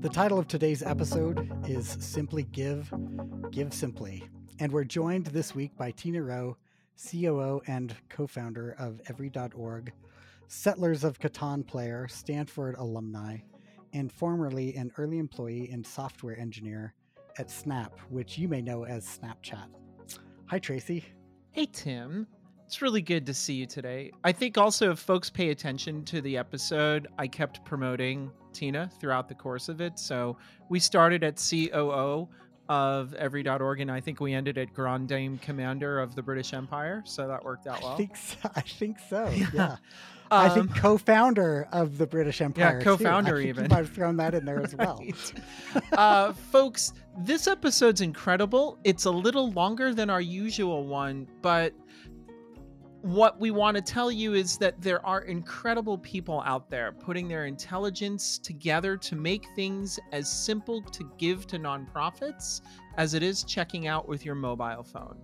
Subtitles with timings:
[0.00, 2.90] The title of today's episode is Simply Give,
[3.50, 4.26] Give Simply.
[4.58, 6.56] And we're joined this week by Tina Roh,
[7.10, 9.92] COO and co founder of Every.org,
[10.48, 13.36] Settlers of Catan player, Stanford alumni,
[13.92, 16.94] and formerly an early employee and software engineer
[17.38, 19.68] at Snap, which you may know as Snapchat.
[20.46, 21.04] Hi, Tracy.
[21.50, 22.26] Hey, Tim.
[22.66, 24.10] It's really good to see you today.
[24.24, 29.28] I think also if folks pay attention to the episode, I kept promoting Tina throughout
[29.28, 30.00] the course of it.
[30.00, 30.36] So
[30.68, 32.28] we started at COO
[32.68, 37.04] of every.org and I think we ended at Grand Dame Commander of the British Empire.
[37.06, 37.92] So that worked out well.
[37.92, 38.50] I think so.
[38.56, 39.32] I think so.
[39.54, 39.76] Yeah.
[40.28, 42.78] I think um, co-founder of the British Empire.
[42.78, 43.72] Yeah, co-founder even.
[43.72, 45.00] I've thrown that in there as well.
[45.92, 48.76] uh, folks, this episode's incredible.
[48.82, 51.72] It's a little longer than our usual one, but
[53.06, 57.28] what we want to tell you is that there are incredible people out there putting
[57.28, 62.62] their intelligence together to make things as simple to give to nonprofits
[62.96, 65.16] as it is checking out with your mobile phone.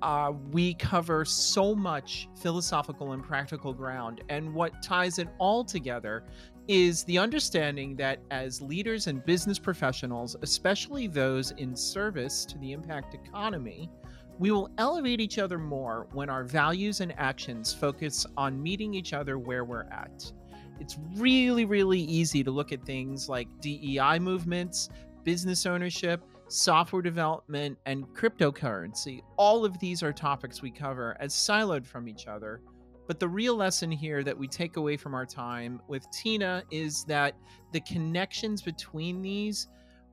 [0.00, 6.24] Uh, we cover so much philosophical and practical ground, and what ties it all together
[6.66, 12.72] is the understanding that as leaders and business professionals, especially those in service to the
[12.72, 13.90] impact economy,
[14.38, 19.12] we will elevate each other more when our values and actions focus on meeting each
[19.12, 20.32] other where we're at.
[20.80, 24.88] It's really, really easy to look at things like DEI movements,
[25.22, 29.20] business ownership, software development, and cryptocurrency.
[29.36, 32.60] All of these are topics we cover as siloed from each other.
[33.06, 37.04] But the real lesson here that we take away from our time with Tina is
[37.04, 37.34] that
[37.72, 39.68] the connections between these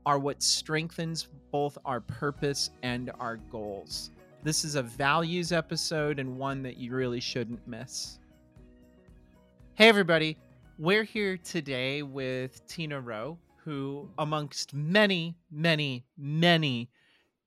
[0.09, 4.09] are what strengthens both our purpose and our goals.
[4.41, 8.17] This is a values episode and one that you really shouldn't miss.
[9.75, 10.35] Hey, everybody.
[10.79, 16.89] We're here today with Tina Roh, who, amongst many, many, many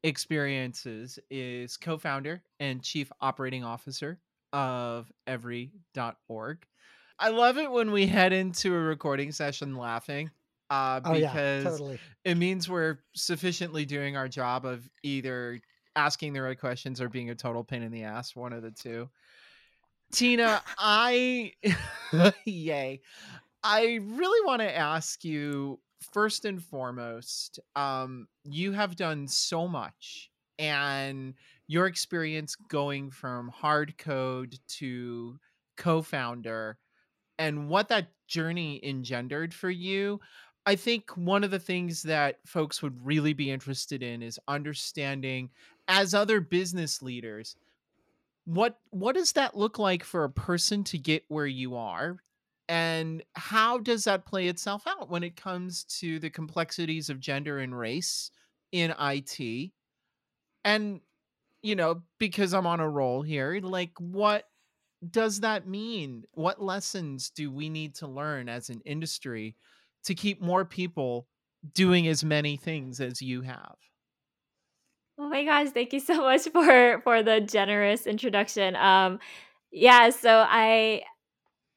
[0.05, 4.21] experiences, is co founder and chief operating officer
[4.53, 6.59] of every.org.
[7.19, 10.31] I love it when we head into a recording session laughing
[10.72, 11.99] uh, because oh, yeah, totally.
[12.25, 15.60] it means we're sufficiently doing our job of either
[15.97, 18.71] asking the right questions or being a total pain in the ass, one of the
[18.71, 19.10] two.
[20.12, 21.53] Tina, I
[22.47, 23.03] yay.
[23.62, 25.78] I really want to ask you
[26.15, 31.34] first and foremost, um, you have done so much and
[31.66, 35.39] your experience going from hard code to
[35.77, 36.78] co-founder
[37.39, 40.19] and what that journey engendered for you
[40.65, 45.50] I think one of the things that folks would really be interested in is understanding
[45.89, 47.56] as other business leaders
[48.45, 52.19] what what does that look like for a person to get where you are?
[52.69, 57.59] And how does that play itself out when it comes to the complexities of gender
[57.59, 58.31] and race
[58.72, 59.75] in IT
[60.65, 61.01] and
[61.62, 64.49] you know because I'm on a roll here like what
[65.11, 66.25] does that mean?
[66.33, 69.56] What lessons do we need to learn as an industry
[70.05, 71.27] to keep more people
[71.75, 73.77] doing as many things as you have
[75.19, 78.77] Oh my gosh, thank you so much for for the generous introduction.
[78.77, 79.19] Um
[79.71, 81.03] yeah, so I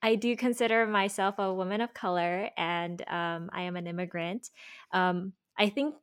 [0.01, 4.51] I do consider myself a woman of color and um, I am an immigrant.
[4.91, 5.95] Um, I think,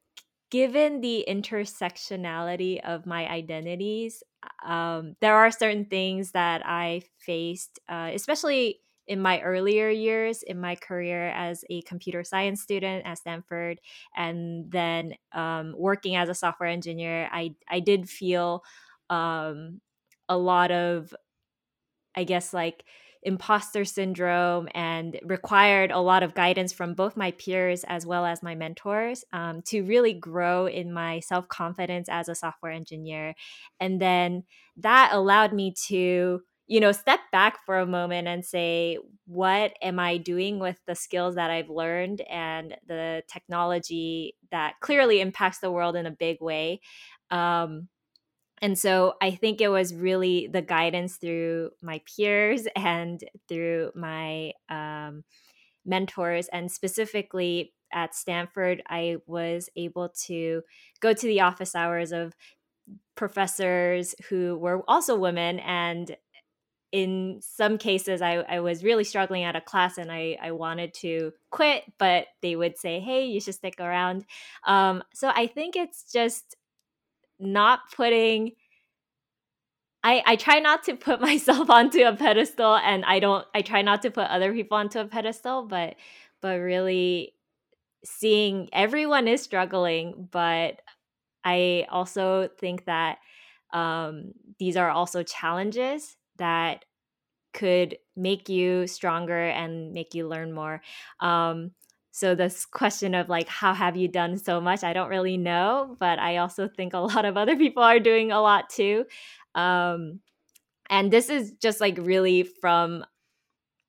[0.50, 4.22] given the intersectionality of my identities,
[4.64, 10.60] um, there are certain things that I faced, uh, especially in my earlier years in
[10.60, 13.80] my career as a computer science student at Stanford,
[14.16, 18.62] and then um, working as a software engineer, I I did feel
[19.10, 19.80] um,
[20.28, 21.12] a lot of,
[22.16, 22.84] I guess, like
[23.24, 28.42] imposter syndrome and required a lot of guidance from both my peers as well as
[28.42, 33.34] my mentors um, to really grow in my self confidence as a software engineer.
[33.78, 34.42] And then
[34.78, 39.98] that allowed me to you know step back for a moment and say what am
[39.98, 45.70] i doing with the skills that i've learned and the technology that clearly impacts the
[45.70, 46.80] world in a big way?
[47.30, 47.88] Um,
[48.60, 54.52] and so i think it was really the guidance through my peers and through my
[54.68, 55.24] um,
[55.84, 60.62] mentors and specifically at stanford i was able to
[61.00, 62.34] go to the office hours of
[63.14, 66.16] professors who were also women and
[66.92, 70.94] in some cases I, I was really struggling at a class and I, I wanted
[70.94, 74.26] to quit but they would say hey you should stick around.
[74.66, 76.56] Um, so i think it's just
[77.40, 78.52] not putting
[80.04, 83.82] I, I try not to put myself onto a pedestal and I don't I try
[83.82, 85.96] not to put other people onto a pedestal, but
[86.40, 87.34] but really
[88.04, 90.80] seeing everyone is struggling, but
[91.44, 93.18] I also think that
[93.72, 96.84] um, these are also challenges that
[97.54, 100.82] could make you stronger and make you learn more.
[101.20, 101.72] Um,
[102.12, 105.96] so this question of like how have you done so much i don't really know
[105.98, 109.04] but i also think a lot of other people are doing a lot too
[109.54, 110.20] um,
[110.88, 113.04] and this is just like really from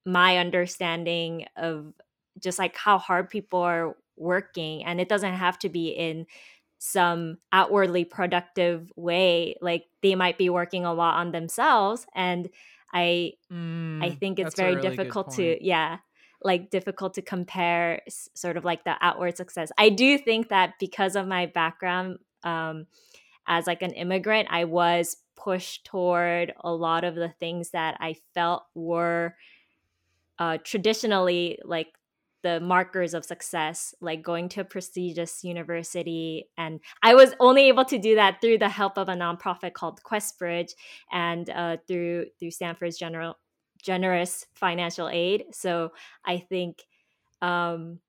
[0.06, 1.94] my understanding of
[2.40, 6.26] just like how hard people are working and it doesn't have to be in
[6.86, 12.50] some outwardly productive way like they might be working a lot on themselves and
[12.94, 15.98] i mm, i think it's very really difficult to yeah
[16.44, 18.02] like difficult to compare
[18.34, 19.72] sort of like the outward success.
[19.78, 22.86] I do think that because of my background um,
[23.48, 28.16] as like an immigrant i was pushed toward a lot of the things that i
[28.34, 29.36] felt were
[30.40, 31.88] uh, traditionally like
[32.44, 36.50] the markers of success, like going to a prestigious university.
[36.58, 40.04] And I was only able to do that through the help of a nonprofit called
[40.04, 40.72] QuestBridge
[41.12, 43.38] and uh, through through Stanford's general
[43.82, 45.46] generous financial aid.
[45.52, 45.94] So
[46.26, 46.84] I think
[47.42, 48.00] um,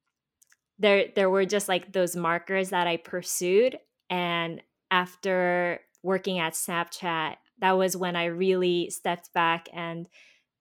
[0.78, 3.78] there there were just like those markers that I pursued.
[4.10, 4.60] And
[4.90, 10.08] after working at Snapchat, that was when I really stepped back and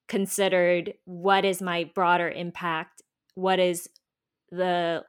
[0.07, 3.01] considered what is my broader impact
[3.35, 3.89] what is
[4.51, 5.03] the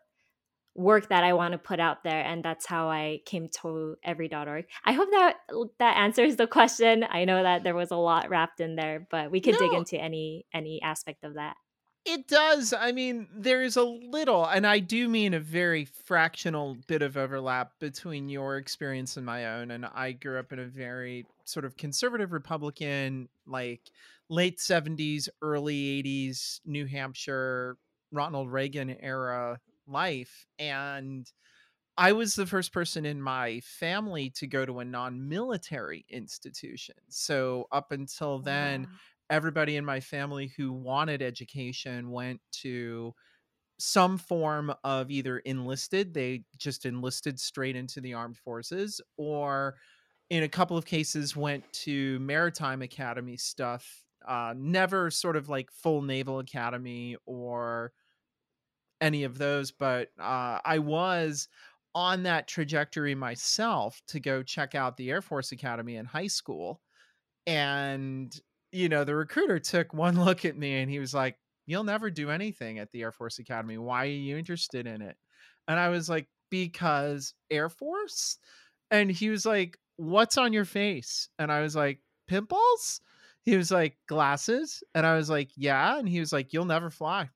[0.74, 4.66] work that I want to put out there and that's how I came to every.org.
[4.84, 5.36] I hope that
[5.78, 7.04] that answers the question.
[7.08, 9.72] I know that there was a lot wrapped in there, but we could no, dig
[9.72, 11.56] into any any aspect of that.
[12.04, 12.74] It does.
[12.74, 17.78] I mean, there's a little and I do mean a very fractional bit of overlap
[17.78, 21.76] between your experience and my own and I grew up in a very sort of
[21.76, 23.82] conservative republican like
[24.28, 27.76] late 70s, early 80s New Hampshire
[28.14, 30.46] Ronald Reagan era life.
[30.58, 31.30] And
[31.96, 36.96] I was the first person in my family to go to a non military institution.
[37.08, 38.88] So up until then, wow.
[39.30, 43.14] everybody in my family who wanted education went to
[43.78, 49.76] some form of either enlisted, they just enlisted straight into the armed forces, or
[50.30, 55.70] in a couple of cases went to maritime academy stuff uh, never sort of like
[55.70, 57.92] full naval academy or
[59.00, 61.48] any of those, but uh, I was
[61.94, 66.80] on that trajectory myself to go check out the Air Force Academy in high school.
[67.46, 68.34] And,
[68.72, 71.36] you know, the recruiter took one look at me and he was like,
[71.66, 73.78] You'll never do anything at the Air Force Academy.
[73.78, 75.16] Why are you interested in it?
[75.66, 78.38] And I was like, Because Air Force?
[78.90, 81.28] And he was like, What's on your face?
[81.38, 83.00] And I was like, Pimples?
[83.44, 84.82] He was like, Glasses?
[84.94, 85.98] And I was like, Yeah.
[85.98, 87.30] And he was like, You'll never fly.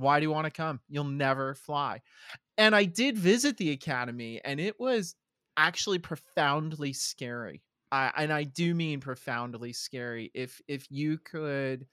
[0.00, 0.80] Why do you want to come?
[0.88, 2.00] You'll never fly.
[2.58, 5.14] And I did visit the academy, and it was
[5.56, 7.62] actually profoundly scary.
[7.92, 10.30] I, and I do mean profoundly scary.
[10.34, 11.86] If if you could,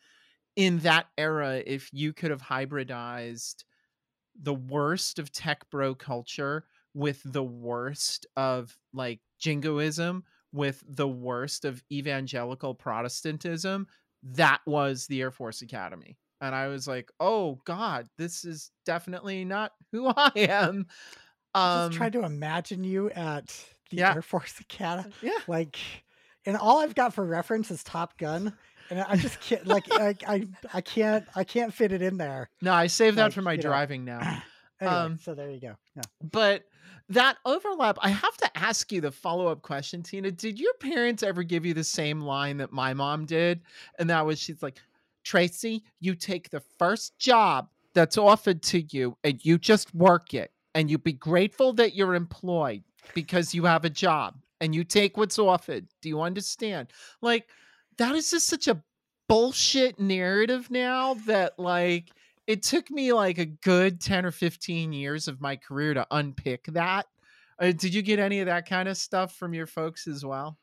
[0.55, 3.63] in that era, if you could have hybridized
[4.41, 11.65] the worst of tech bro culture with the worst of like jingoism with the worst
[11.65, 13.87] of evangelical protestantism
[14.23, 19.45] that was the air force academy and I was like, "Oh God, this is definitely
[19.45, 20.87] not who I am."
[21.55, 23.47] Um, just trying to imagine you at
[23.89, 24.15] the yeah.
[24.15, 25.13] Air Force Academy.
[25.21, 25.77] Yeah, like,
[26.45, 28.53] and all I've got for reference is Top Gun,
[28.89, 32.49] and I just can't like I, I I can't I can't fit it in there.
[32.61, 34.19] No, I saved like, that for my driving know.
[34.19, 34.43] now.
[34.81, 35.75] anyway, um, so there you go.
[35.95, 36.63] Yeah, but
[37.09, 40.31] that overlap, I have to ask you the follow up question, Tina.
[40.31, 43.61] Did your parents ever give you the same line that my mom did?
[43.97, 44.81] And that was, she's like,
[45.27, 50.51] Tracy, you take the first job that's offered to you and you just work it
[50.73, 52.81] and you be grateful that you're employed
[53.13, 55.85] because you have a job and you take what's offered.
[56.01, 56.93] Do you understand?
[57.21, 57.49] Like,
[57.97, 58.81] that is just such a
[59.27, 62.09] bullshit narrative now that, like,
[62.47, 66.67] it took me like a good 10 or 15 years of my career to unpick
[66.67, 67.05] that.
[67.59, 70.57] Uh, did you get any of that kind of stuff from your folks as well?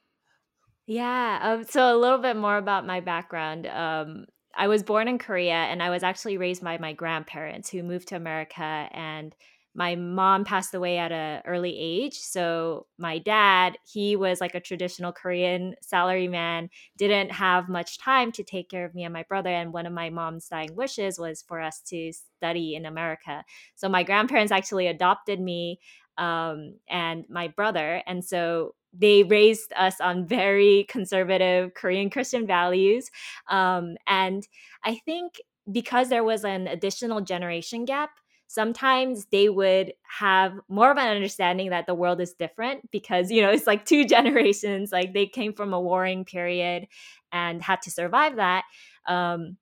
[0.86, 1.38] Yeah.
[1.42, 3.66] Um, so a little bit more about my background.
[3.66, 7.82] Um, I was born in Korea and I was actually raised by my grandparents who
[7.82, 9.34] moved to America and
[9.76, 12.14] my mom passed away at an early age.
[12.14, 18.44] So my dad, he was like a traditional Korean salaryman, didn't have much time to
[18.44, 19.50] take care of me and my brother.
[19.50, 23.44] And one of my mom's dying wishes was for us to study in America.
[23.74, 25.80] So my grandparents actually adopted me
[26.18, 28.00] um, and my brother.
[28.06, 33.10] And so they raised us on very conservative Korean Christian values.
[33.48, 34.46] Um, and
[34.84, 38.10] I think because there was an additional generation gap,
[38.46, 43.42] sometimes they would have more of an understanding that the world is different because, you
[43.42, 46.86] know, it's like two generations, like they came from a warring period
[47.32, 48.64] and had to survive that.
[49.06, 49.56] Um,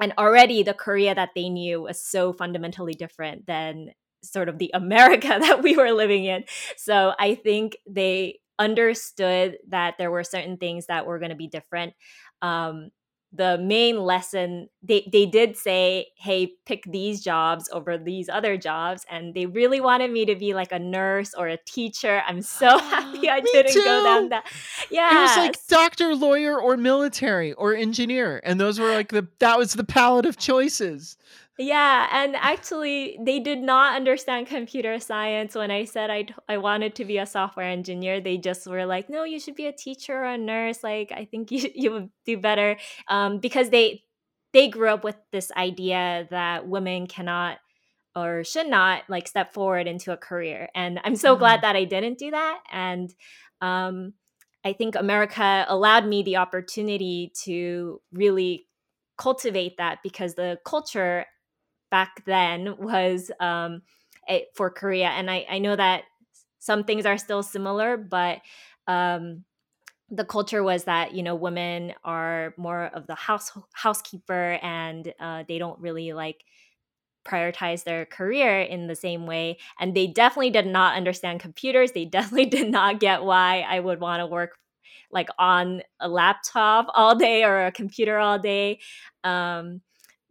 [0.00, 3.90] and already the Korea that they knew was so fundamentally different than
[4.22, 6.44] sort of the America that we were living in.
[6.76, 11.48] So I think they understood that there were certain things that were going to be
[11.48, 11.94] different.
[12.40, 12.90] Um,
[13.34, 19.06] the main lesson they, they did say hey pick these jobs over these other jobs
[19.10, 22.78] and they really wanted me to be like a nurse or a teacher i'm so
[22.78, 23.82] happy i didn't too.
[23.82, 24.44] go down that
[24.90, 29.26] yeah It was like doctor, lawyer, or military or engineer, and those were like the
[29.38, 31.16] that was the palette of choices.
[31.64, 36.94] Yeah, and actually, they did not understand computer science when I said I I wanted
[36.96, 38.20] to be a software engineer.
[38.20, 40.82] They just were like, "No, you should be a teacher or a nurse.
[40.82, 42.78] Like, I think you you would do better."
[43.08, 44.02] Um, because they
[44.54, 47.58] they grew up with this idea that women cannot
[48.16, 51.84] or should not like step forward into a career, and I'm so glad that I
[51.84, 52.60] didn't do that.
[52.72, 53.14] And
[53.60, 54.14] um,
[54.64, 58.66] I think America allowed me the opportunity to really
[59.18, 61.26] cultivate that because the culture
[61.92, 63.82] back then was um,
[64.28, 65.10] a, for Korea.
[65.10, 66.04] And I, I know that
[66.58, 68.40] some things are still similar, but
[68.88, 69.44] um,
[70.10, 75.44] the culture was that you know women are more of the house housekeeper and uh,
[75.48, 76.44] they don't really like
[77.26, 82.04] prioritize their career in the same way and they definitely did not understand computers they
[82.18, 84.58] definitely did not get why i would want to work
[85.12, 88.78] like on a laptop all day or a computer all day
[89.24, 89.80] um,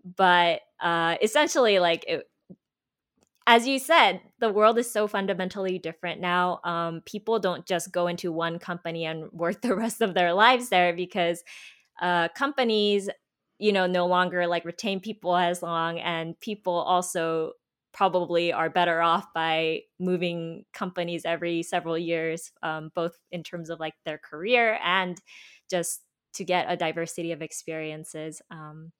[0.03, 2.27] but uh, essentially like it,
[3.47, 8.07] as you said the world is so fundamentally different now um, people don't just go
[8.07, 11.43] into one company and work the rest of their lives there because
[12.01, 13.09] uh, companies
[13.59, 17.53] you know no longer like retain people as long and people also
[17.93, 23.79] probably are better off by moving companies every several years um, both in terms of
[23.79, 25.21] like their career and
[25.69, 26.01] just
[26.33, 28.91] to get a diversity of experiences um,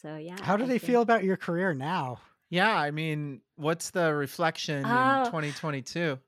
[0.00, 0.36] so yeah.
[0.42, 2.20] How do I they think- feel about your career now?
[2.48, 5.20] Yeah, I mean, what's the reflection Oh.
[5.20, 6.18] in 2022?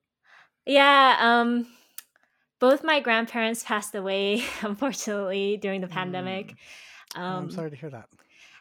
[0.66, 1.66] Yeah, um
[2.60, 5.92] both my grandparents passed away unfortunately during the Mm.
[5.92, 6.54] pandemic.
[7.16, 8.08] Oh, Um I'm sorry to hear that.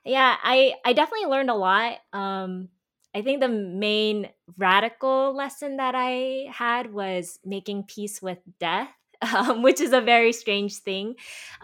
[0.03, 1.99] yeah, I I definitely learned a lot.
[2.13, 2.69] Um
[3.13, 8.89] I think the main radical lesson that I had was making peace with death,
[9.35, 11.15] um, which is a very strange thing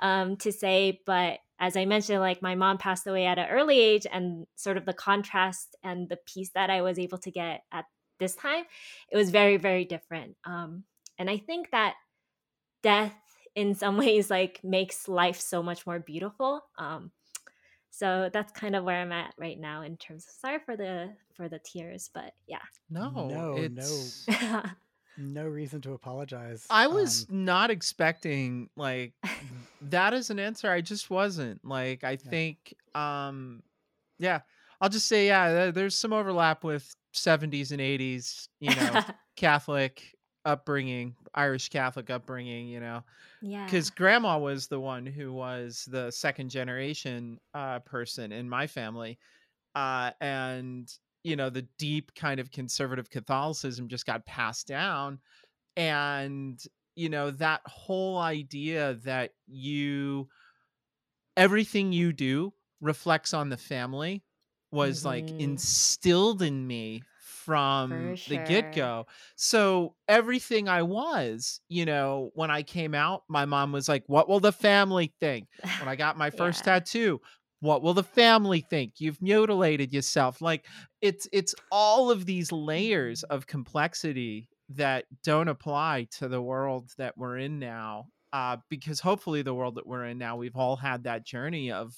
[0.02, 1.00] um, to say.
[1.06, 4.78] But as I mentioned, like my mom passed away at an early age, and sort
[4.78, 7.86] of the contrast and the peace that I was able to get at
[8.20, 8.64] this time,
[9.12, 10.36] it was very, very different.
[10.46, 10.84] Um,
[11.20, 11.96] and I think that
[12.84, 13.14] death,
[13.56, 16.62] in some ways, like makes life so much more beautiful.
[16.78, 17.12] Um,
[17.90, 21.14] so that's kind of where I'm at right now in terms of sorry for the
[21.36, 22.62] for the tears, but yeah.
[22.90, 23.56] No, No, no.
[23.58, 24.64] it's No
[25.18, 26.66] reason to apologize.
[26.70, 29.14] I was Um, not expecting like
[29.82, 30.70] that as an answer.
[30.72, 31.64] I just wasn't.
[31.66, 33.64] Like I think um
[34.20, 34.42] yeah,
[34.82, 39.02] I'll just say yeah, there's some overlap with 70s and 80s, you know,
[39.36, 43.04] Catholic upbringing, Irish Catholic upbringing, you know.
[43.42, 43.66] yeah.
[43.66, 49.18] because grandma was the one who was the second generation uh, person in my family
[49.76, 50.92] uh, and
[51.24, 55.20] you know the deep kind of conservative catholicism just got passed down
[55.78, 56.64] and
[56.96, 60.30] you know that whole idea that you
[61.36, 64.24] everything you do reflects on the family
[64.72, 65.38] was like Mhm.
[65.38, 69.06] instilled in me from For the get-go
[69.36, 74.28] so everything i was you know when i came out my mom was like what
[74.30, 75.48] will the family think
[75.78, 76.66] when i got my first Yeah.
[76.66, 77.20] tattoo
[77.60, 80.66] what will the family think you've mutilated yourself like
[81.02, 83.34] it's it's all of these layers Mm-hmm.
[83.36, 89.42] of complexity that don't apply to the world that we're in now uh, because hopefully
[89.42, 91.96] the world that we're in now we've all had that journey of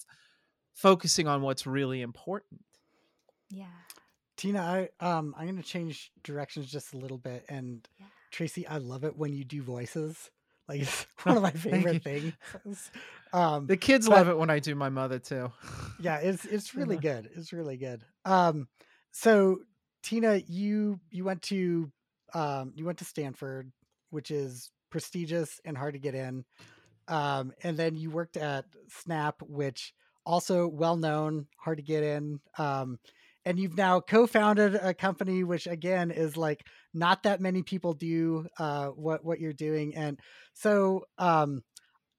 [0.75, 2.61] focusing on what's really important
[3.51, 3.65] yeah.
[4.37, 7.45] Tina, I um I'm gonna change directions just a little bit.
[7.49, 8.05] And Yeah.
[8.31, 10.29] Tracy, I love it when you do voices.
[10.69, 12.33] Like it's one of my favorite things.
[13.31, 15.51] Um the kids But- love it when i do my mother too
[15.99, 17.29] yeah, it's it's really good.
[17.35, 18.03] It's really good.
[18.25, 18.67] Um
[19.11, 19.59] so
[20.01, 21.91] Tina, you you went to
[22.33, 23.71] um you went to Stanford,
[24.09, 26.43] which is prestigious and hard to get in.
[27.07, 29.93] Um and then you worked at Snap, which
[30.25, 32.39] also well known, hard to get in.
[32.57, 32.97] Um
[33.45, 38.47] and you've now co-founded a company which again is like not that many people do
[38.57, 40.19] uh, what what you're doing, and
[40.53, 41.63] so um,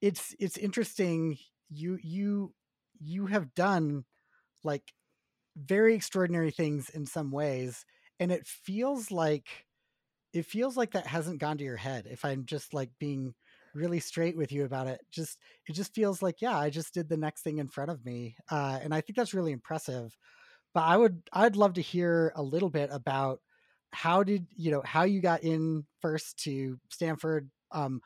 [0.01, 1.39] it's it's interesting.
[1.71, 2.55] You you
[3.01, 4.05] you have done
[4.65, 4.93] like
[5.57, 7.85] very extraordinary things in some ways,
[8.21, 9.67] and it feels like
[10.33, 12.07] it feels like that hasn't gone to your head.
[12.11, 13.35] If I'm just like being
[13.75, 17.09] really straight with you about it, just it just feels like yeah, I just did
[17.09, 20.17] the next thing in front of me, uh, and I think that's really impressive.
[20.75, 23.41] But I would I'd love to hear a little bit about
[23.93, 27.51] how did you know how you got in first to Stanford.
[27.73, 28.01] Um,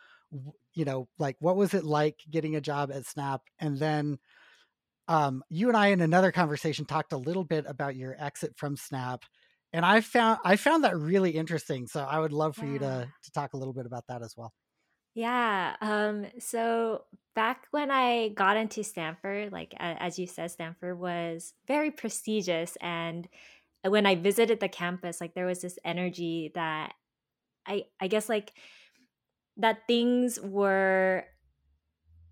[0.75, 4.19] you know, like what was it like getting a job at Snap, and then
[5.09, 8.77] um, you and I in another conversation talked a little bit about your exit from
[8.77, 9.25] Snap,
[9.73, 11.87] and I found I found that really interesting.
[11.87, 12.73] So I would love for yeah.
[12.73, 14.53] you to to talk a little bit about that as well.
[15.15, 15.77] Yeah.
[15.81, 17.05] Um, so
[17.37, 23.29] back when I got into Stanford, like as you said, Stanford was very prestigious, and
[23.87, 26.95] when I visited the campus, like there was this energy that
[27.67, 28.53] I I guess like
[29.57, 31.25] that things were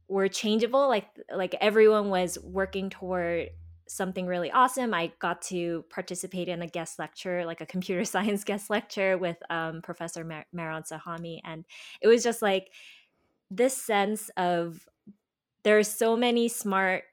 [0.09, 3.49] were changeable like like everyone was working toward
[3.89, 4.95] something really awesome.
[4.95, 9.37] I got to participate in a guest lecture like a computer science guest lecture with
[9.51, 11.65] um, professor Mar- Mehran Sahami and
[12.01, 12.71] it was just like
[13.51, 14.87] this sense of
[15.63, 17.05] there's so many smart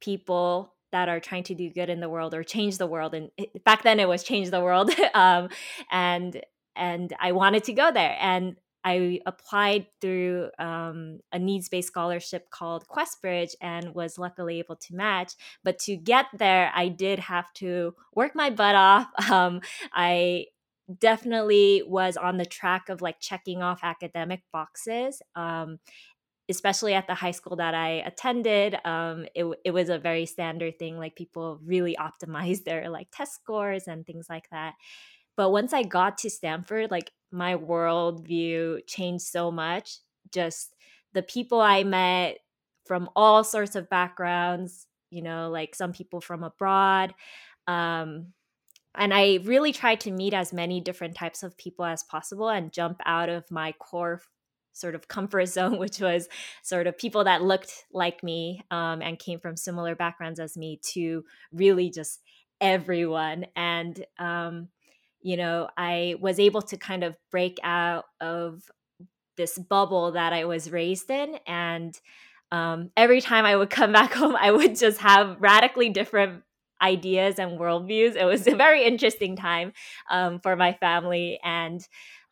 [0.00, 3.28] people that are trying to do good in the world or change the world and
[3.64, 5.48] back then it was change the world um,
[5.90, 6.40] and
[6.76, 12.50] and i wanted to go there and I applied through um, a needs based scholarship
[12.50, 15.32] called QuestBridge and was luckily able to match.
[15.64, 19.06] But to get there, I did have to work my butt off.
[19.30, 20.48] Um, I
[21.00, 25.22] definitely was on the track of like checking off academic boxes.
[25.34, 25.78] Um,
[26.48, 30.78] especially at the high school that I attended, um, it, it was a very standard
[30.78, 30.98] thing.
[30.98, 34.74] Like people really optimize their like test scores and things like that.
[35.36, 39.98] But once I got to Stanford, like my worldview changed so much.
[40.32, 40.74] Just
[41.12, 42.38] the people I met
[42.86, 47.14] from all sorts of backgrounds, you know, like some people from abroad.
[47.66, 48.32] Um,
[48.94, 52.72] and I really tried to meet as many different types of people as possible and
[52.72, 54.20] jump out of my core
[54.74, 56.28] sort of comfort zone, which was
[56.62, 60.78] sort of people that looked like me um, and came from similar backgrounds as me,
[60.92, 62.20] to really just
[62.60, 63.46] everyone.
[63.56, 64.68] And um,
[65.24, 68.62] you know, I was able to kind of break out of
[69.36, 71.36] this bubble that I was raised in.
[71.46, 71.98] And
[72.52, 76.42] um, every time I would come back home, I would just have radically different
[76.80, 78.16] ideas and worldviews.
[78.16, 79.72] It was a very interesting time
[80.10, 81.40] um, for my family.
[81.42, 81.80] And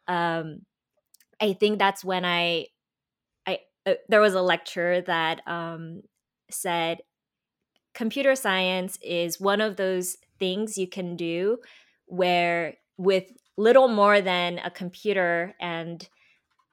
[0.07, 0.61] um,
[1.43, 2.67] I think that's when I,
[3.47, 6.03] I uh, there was a lecture that um,
[6.51, 7.01] said
[7.95, 11.59] computer science is one of those things you can do
[12.07, 13.25] where with
[13.57, 16.09] little more than a computer and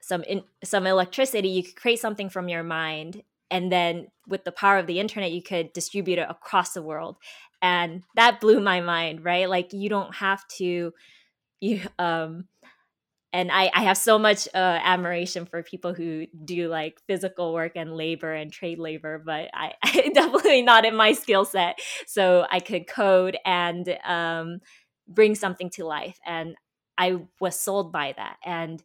[0.02, 4.52] some in, some electricity you could create something from your mind and then with the
[4.52, 7.18] power of the internet you could distribute it across the world.
[7.62, 9.50] And that blew my mind right?
[9.50, 10.94] Like you don't have to
[11.60, 12.46] you um
[13.32, 17.74] and I, I have so much uh, admiration for people who do like physical work
[17.76, 21.80] and labor and trade labor, but I, I definitely not in my skill set.
[22.08, 24.62] So I could code and um,
[25.10, 26.56] bring something to life and
[26.98, 28.84] i was sold by that and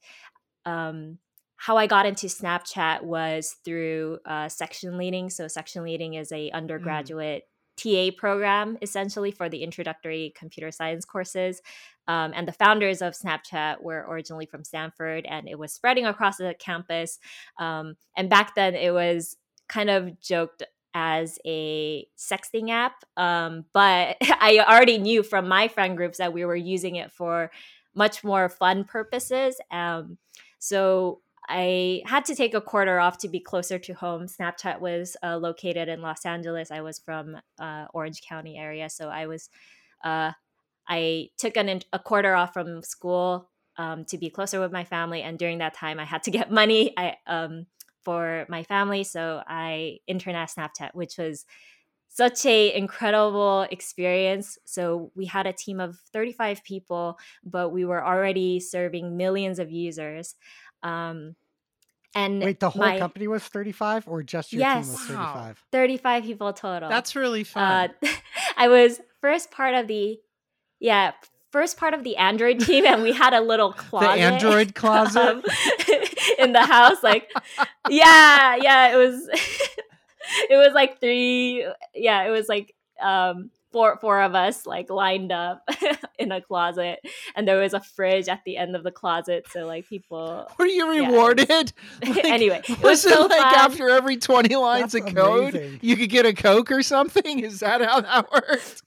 [0.65, 1.19] um,
[1.57, 6.51] how i got into snapchat was through uh, section leading so section leading is a
[6.51, 6.53] mm.
[6.53, 7.45] undergraduate
[7.79, 8.11] mm.
[8.11, 11.61] ta program essentially for the introductory computer science courses
[12.09, 16.37] um, and the founders of snapchat were originally from stanford and it was spreading across
[16.37, 17.19] the campus
[17.59, 19.37] um, and back then it was
[19.69, 20.63] kind of joked
[20.95, 23.05] as a sexting app.
[23.17, 27.51] Um, but I already knew from my friend groups that we were using it for
[27.95, 29.57] much more fun purposes.
[29.71, 30.19] Um,
[30.59, 34.27] so I had to take a quarter off to be closer to home.
[34.27, 36.71] Snapchat was uh, located in Los Angeles.
[36.71, 39.51] I was from uh, Orange County area, so I was
[40.03, 40.33] uh,
[40.89, 45.23] I took an, a quarter off from school um, to be closer with my family,
[45.23, 46.93] and during that time, I had to get money.
[46.97, 47.67] I um,
[48.05, 49.03] for my family.
[49.03, 51.47] So I interned at Snapchat, which was
[52.09, 54.59] such a incredible experience.
[54.65, 59.71] So we had a team of 35 people, but we were already serving millions of
[59.71, 60.37] users.
[60.83, 61.35] Um,
[62.15, 65.35] and wait, the whole my, company was 35 or just your yes, team was 35?
[65.35, 65.55] Wow.
[65.73, 66.89] 35 people total.
[66.89, 67.91] That's really fun.
[68.01, 68.09] Uh,
[68.57, 70.21] I was first part of the,
[70.85, 71.13] yeah,
[71.51, 74.17] first part of the Android team, and we had a little closet.
[74.17, 75.19] the Android closet?
[75.19, 75.43] Um,
[76.39, 77.03] in the house.
[77.03, 77.31] Like,
[77.89, 79.27] yeah, yeah, it was.
[80.51, 81.67] it was like three.
[81.95, 85.69] Yeah, it was like um, four four of us like lined up
[86.19, 87.01] in a closet,
[87.35, 90.47] and there was a fridge at the end of the closet, so like people.
[90.59, 91.73] Were you rewarded?
[92.05, 93.55] Yeah, like, anyway, it was, was it so like fun.
[93.55, 95.81] after every twenty lines That's of code, amazing.
[95.83, 97.41] you could get a coke or something?
[97.41, 98.83] Is that how that worked?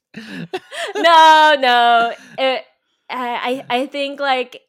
[0.95, 2.13] no, no.
[2.37, 2.63] It,
[3.09, 4.61] I I think like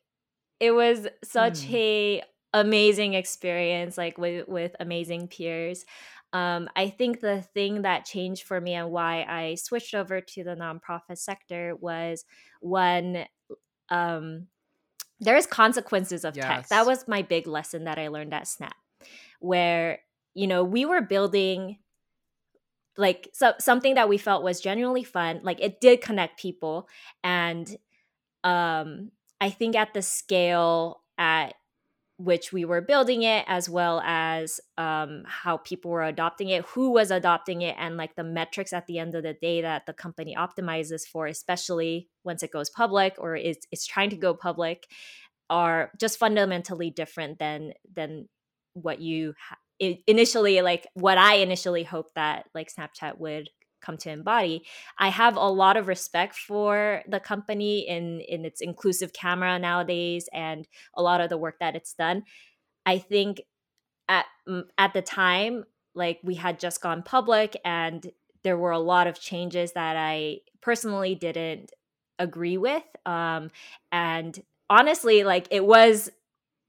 [0.59, 1.75] it was such mm.
[1.75, 2.23] a
[2.55, 5.85] amazing experience like with with amazing peers
[6.33, 10.45] um, I think the thing that changed for me and why I switched over to
[10.45, 12.25] the nonprofit sector was
[12.61, 13.27] when
[13.89, 14.49] um,
[15.21, 16.45] there's consequences of yes.
[16.45, 16.69] tech.
[16.69, 18.77] That was my big lesson that I learned at Snap,
[19.41, 20.01] where
[20.35, 21.79] you know we were building
[22.99, 25.41] like so, something that we felt was genuinely fun.
[25.43, 26.89] Like it did connect people,
[27.25, 27.75] and
[28.45, 31.55] um, I think at the scale at
[32.19, 36.91] which we were building it as well as um, how people were adopting it who
[36.91, 39.93] was adopting it and like the metrics at the end of the day that the
[39.93, 44.89] company optimizes for especially once it goes public or is, is trying to go public
[45.49, 48.29] are just fundamentally different than than
[48.75, 49.57] what you ha-
[50.09, 53.49] initially like what i initially hoped that like snapchat would
[53.81, 54.65] come to embody.
[54.99, 60.29] I have a lot of respect for the company in in its inclusive camera nowadays
[60.33, 62.25] and a lot of the work that it's done.
[62.87, 63.43] I think
[64.09, 64.27] at
[64.77, 65.65] at the time
[65.95, 68.11] like we had just gone public and
[68.45, 71.73] there were a lot of changes that i personally didn't
[72.19, 73.51] agree with um
[73.93, 76.11] and honestly like it was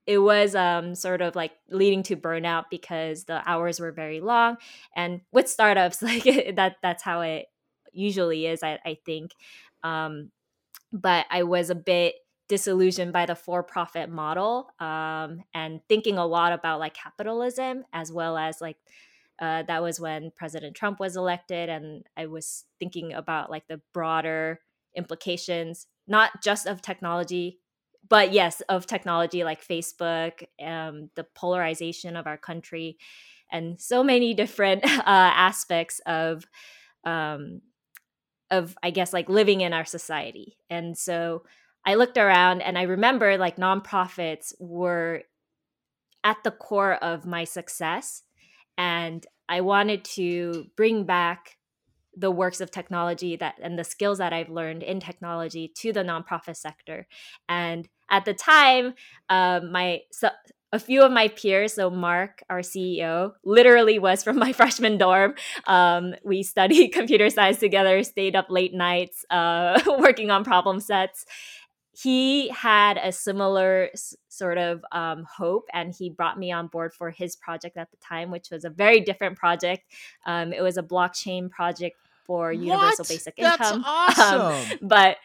[0.09, 4.57] it was um, sort of like leading to burnout because the hours were very long
[4.95, 6.23] and with startups like
[6.55, 7.45] that that's how it
[7.93, 9.33] usually is i, I think
[9.83, 10.31] um,
[10.91, 12.15] but i was a bit
[12.47, 18.35] disillusioned by the for-profit model um, and thinking a lot about like capitalism as well
[18.35, 18.77] as like
[19.39, 23.79] uh, that was when president trump was elected and i was thinking about like the
[23.93, 24.59] broader
[24.95, 27.58] implications not just of technology
[28.07, 32.97] but yes, of technology like Facebook, um, the polarization of our country,
[33.51, 36.45] and so many different uh, aspects of,
[37.03, 37.61] um,
[38.51, 40.57] of I guess like living in our society.
[40.69, 41.43] And so
[41.85, 45.23] I looked around and I remember like nonprofits were
[46.23, 48.23] at the core of my success,
[48.77, 51.57] and I wanted to bring back
[52.19, 56.03] the works of technology that and the skills that I've learned in technology to the
[56.03, 57.07] nonprofit sector.
[57.47, 58.93] And at the time,
[59.29, 60.29] um, my so,
[60.71, 65.33] a few of my peers, so Mark, our CEO, literally was from my freshman dorm.
[65.65, 71.25] Um, we studied computer science together, stayed up late nights, uh, working on problem sets.
[71.91, 76.93] He had a similar s- sort of um, hope, and he brought me on board
[76.93, 79.83] for his project at the time, which was a very different project.
[80.25, 81.97] Um, it was a blockchain project
[82.29, 83.09] for universal what?
[83.09, 83.83] basic That's income.
[84.21, 85.17] Um, but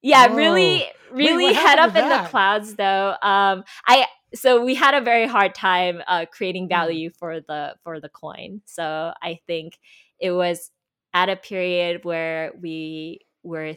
[0.00, 0.36] yeah, Whoa.
[0.36, 2.24] really, really Wait, head up in that?
[2.24, 3.14] the clouds though.
[3.22, 6.70] Um, I so we had a very hard time uh, creating Hmm.
[6.70, 7.16] value mm.
[7.18, 8.62] for the for the coin.
[8.64, 9.78] So I think
[10.18, 10.70] it was
[11.12, 13.74] at a period where we were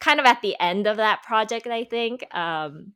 [0.00, 1.66] kind of at the end of that project.
[1.66, 2.34] I think.
[2.34, 2.94] Um,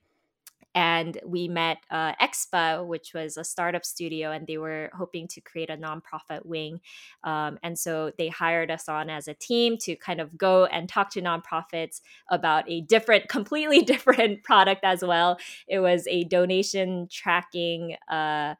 [0.74, 5.40] and we met uh, Expa, which was a startup studio, and they were hoping to
[5.40, 6.80] create a nonprofit wing.
[7.22, 10.88] Um, and so they hired us on as a team to kind of go and
[10.88, 15.38] talk to nonprofits about a different, completely different product as well.
[15.68, 18.54] It was a donation tracking uh,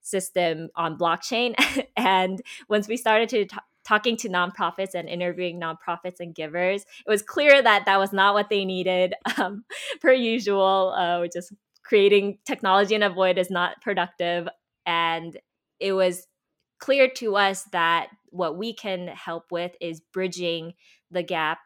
[0.00, 1.54] system on blockchain.
[1.96, 7.10] and once we started to talk, talking to nonprofits and interviewing nonprofits and givers, it
[7.10, 9.14] was clear that that was not what they needed.
[9.38, 9.64] Um,
[10.00, 11.52] per usual, uh, just
[11.84, 14.48] creating technology in a void is not productive.
[14.84, 15.38] And
[15.78, 16.26] it was
[16.80, 20.74] clear to us that what we can help with is bridging
[21.10, 21.58] the gap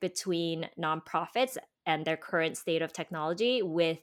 [0.00, 4.00] between nonprofits and their current state of technology with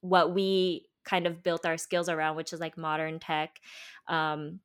[0.00, 3.60] what we kind of built our skills around, which is like modern tech.
[4.08, 4.60] Um,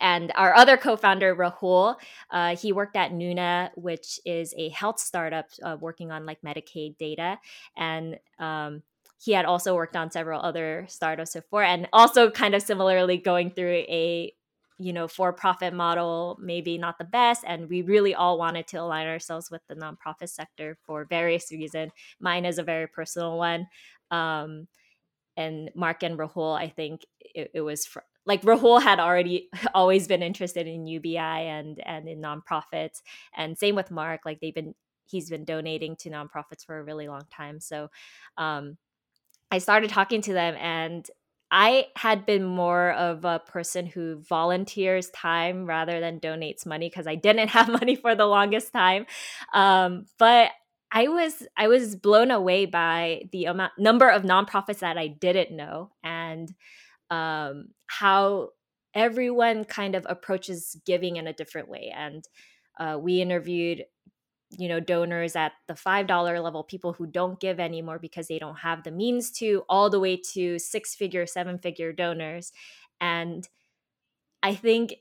[0.00, 1.96] and our other co-founder rahul
[2.30, 6.96] uh, he worked at nuna which is a health startup uh, working on like medicaid
[6.98, 7.38] data.
[7.76, 8.82] And um,
[9.22, 13.50] he had also worked on several other startups before and also kind of similarly going
[13.50, 14.32] through a
[14.78, 17.44] you know for-profit model maybe not the best.
[17.46, 21.92] And we really all wanted to align ourselves with the nonprofit sector for various reasons
[22.20, 23.68] mine is a very personal one.
[24.10, 24.68] Um,
[25.36, 30.06] and mark and rahul i think it, it was fr- like Rahul had already always
[30.06, 33.02] been interested in UBI and and in nonprofits,
[33.36, 34.20] and same with Mark.
[34.24, 34.74] Like they've been
[35.06, 37.60] he's been donating to nonprofits for a really long time.
[37.60, 37.88] So
[38.38, 38.78] um,
[39.50, 41.08] I started talking to them, and
[41.50, 47.06] I had been more of a person who volunteers time rather than donates money because
[47.06, 49.06] I didn't have money for the longest time.
[49.52, 50.50] Um, but
[50.90, 55.54] I was I was blown away by the amount number of nonprofits that I didn't
[55.54, 56.52] know and
[57.12, 58.48] um, how
[58.94, 61.92] everyone kind of approaches giving in a different way.
[61.94, 62.24] And
[62.80, 63.84] uh, we interviewed
[64.58, 68.38] you know donors at the five dollar level people who don't give anymore because they
[68.38, 72.52] don't have the means to all the way to six figure seven figure donors
[73.00, 73.48] and
[74.42, 74.96] i think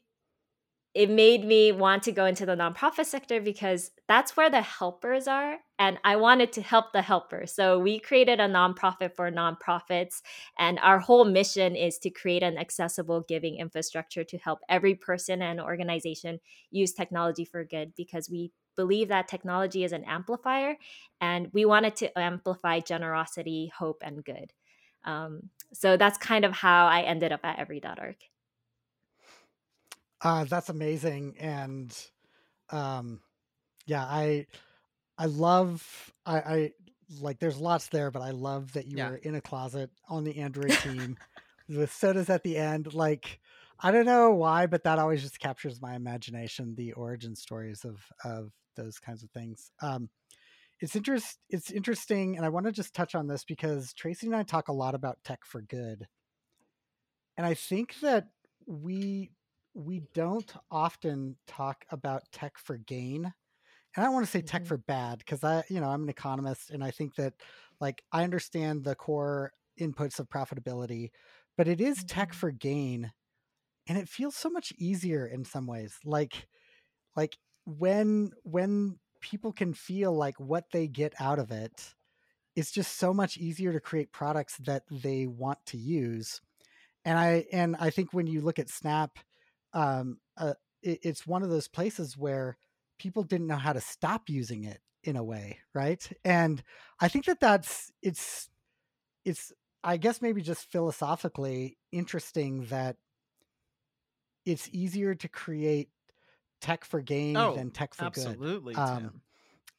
[0.93, 5.25] it made me want to go into the nonprofit sector because that's where the helpers
[5.25, 7.53] are and i wanted to help the helpers.
[7.53, 10.21] So we created a nonprofit for nonprofits
[10.57, 15.41] and our whole mission is to create an accessible giving infrastructure to help every person
[15.41, 16.39] and organization
[16.71, 20.75] use technology for good because we believe that technology is an amplifier
[21.19, 24.53] and we wanted to amplify generosity hope and good.
[25.03, 28.17] Um, so that's kind of how i ended up at every.org
[30.23, 31.95] uh, that's amazing and
[32.69, 33.19] um,
[33.85, 34.45] yeah i
[35.17, 36.71] i love I, I
[37.19, 39.09] like there's lots there but i love that you yeah.
[39.09, 41.17] were in a closet on the android team
[41.67, 43.39] with sodas at the end like
[43.83, 46.75] I don't know why, but that always just captures my imagination.
[46.75, 49.71] The origin stories of of those kinds of things.
[49.81, 50.09] Um,
[50.79, 51.39] it's interest.
[51.49, 54.67] It's interesting, and I want to just touch on this because Tracy and I talk
[54.67, 56.07] a lot about tech for good,
[57.37, 58.27] and I think that
[58.67, 59.31] we
[59.73, 63.25] we don't often talk about tech for gain.
[63.95, 64.69] And I don't want to say tech mm-hmm.
[64.69, 67.33] for bad because I, you know, I'm an economist, and I think that
[67.79, 71.09] like I understand the core inputs of profitability,
[71.57, 72.37] but it is tech mm-hmm.
[72.37, 73.11] for gain
[73.87, 76.47] and it feels so much easier in some ways like
[77.15, 81.93] like when when people can feel like what they get out of it
[82.55, 86.41] it's just so much easier to create products that they want to use
[87.05, 89.19] and i and i think when you look at snap
[89.73, 92.57] um uh, it, it's one of those places where
[92.99, 96.63] people didn't know how to stop using it in a way right and
[96.99, 98.49] i think that that's it's
[99.25, 99.51] it's
[99.83, 102.97] i guess maybe just philosophically interesting that
[104.45, 105.89] it's easier to create
[106.59, 108.81] tech for gain oh, than tech for absolutely, good.
[108.81, 109.21] Absolutely, um,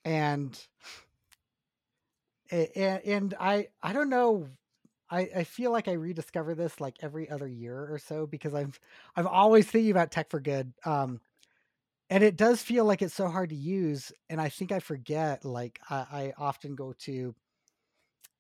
[0.05, 0.67] and
[2.51, 4.49] and and I I don't know.
[5.13, 8.81] I, I feel like I rediscover this like every other year or so because I've
[9.15, 10.73] I'm always thinking about tech for good.
[10.85, 11.21] Um,
[12.11, 15.45] and it does feel like it's so hard to use, and I think I forget.
[15.45, 17.35] Like I, I often go to,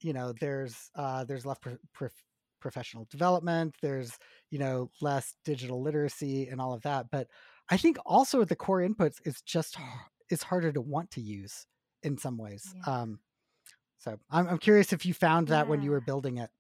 [0.00, 1.58] you know, there's uh, there's less
[2.60, 3.76] professional development.
[3.80, 4.18] There's
[4.52, 7.26] you know less digital literacy and all of that but
[7.70, 9.78] i think also the core inputs is just
[10.30, 11.66] is harder to want to use
[12.04, 13.00] in some ways yeah.
[13.00, 13.18] um
[14.02, 15.70] so I'm, I'm curious if you found that yeah.
[15.70, 16.50] when you were building it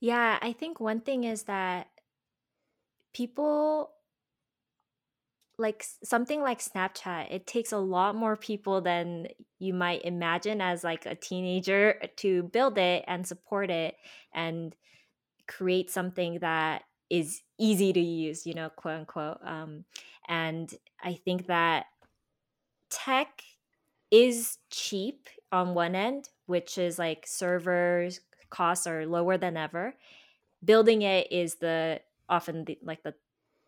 [0.00, 1.88] yeah i think one thing is that
[3.14, 3.92] people
[5.58, 10.84] like something like snapchat it takes a lot more people than you might imagine as
[10.84, 13.96] like a teenager to build it and support it
[14.34, 14.76] and
[15.46, 19.38] create something that is easy to use, you know, quote unquote.
[19.44, 19.84] Um,
[20.28, 20.72] and
[21.02, 21.86] I think that
[22.90, 23.42] tech
[24.10, 29.94] is cheap on one end, which is like servers costs are lower than ever.
[30.64, 33.14] Building it is the often the, like the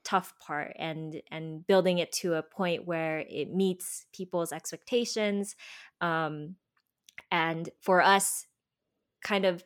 [0.04, 5.54] tough part and and building it to a point where it meets people's expectations
[6.00, 6.56] um,
[7.30, 8.46] and for us
[9.22, 9.64] kind of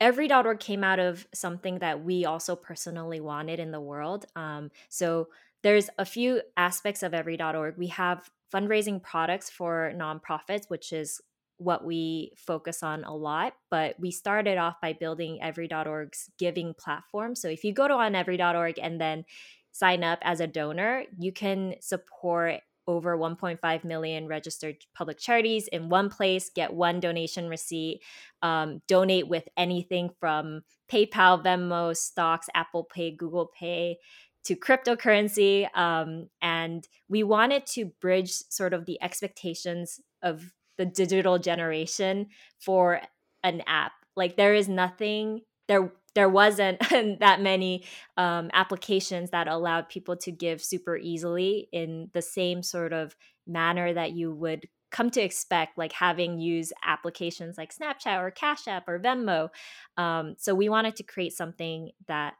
[0.00, 4.24] every every.org came out of something that we also personally wanted in the world.
[4.34, 5.28] Um, so
[5.62, 7.76] there's a few aspects of every.org.
[7.76, 11.20] We have fundraising products for nonprofits, which is
[11.58, 13.52] what we focus on a lot.
[13.70, 17.34] But we started off by building every.org's giving platform.
[17.34, 19.24] So if you go to on every.org and then
[19.72, 25.88] sign up as a donor, you can support over 1.5 million registered public charities in
[25.88, 28.00] one place, get one donation receipt,
[28.42, 33.98] um, donate with anything from PayPal, Venmo, stocks, Apple Pay, Google Pay
[34.44, 35.66] to cryptocurrency.
[35.76, 43.00] Um, and we wanted to bridge sort of the expectations of the digital generation for
[43.42, 43.92] an app.
[44.16, 46.80] Like there is nothing there there wasn't
[47.20, 47.84] that many
[48.16, 53.14] um, applications that allowed people to give super easily in the same sort of
[53.46, 58.66] manner that you would come to expect, like having used applications like Snapchat or Cash
[58.66, 59.50] App or Venmo.
[59.96, 62.34] Um, so we wanted to create something that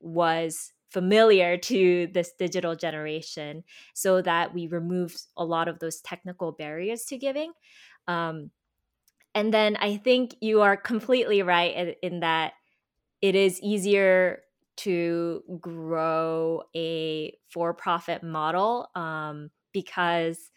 [0.00, 6.52] was familiar to this digital generation so that we remove a lot of those technical
[6.52, 7.52] barriers to giving.
[8.08, 8.50] Um,
[9.34, 12.54] and then I think you are completely right in, in that
[13.22, 14.42] it is easier
[14.78, 20.50] to grow a for-profit model um, because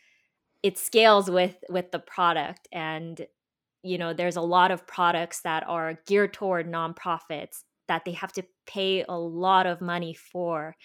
[0.64, 3.28] it scales with with the product and
[3.84, 8.34] you know there's a lot of products that are geared toward nonprofits that they have
[8.34, 10.76] to pay a lot of money for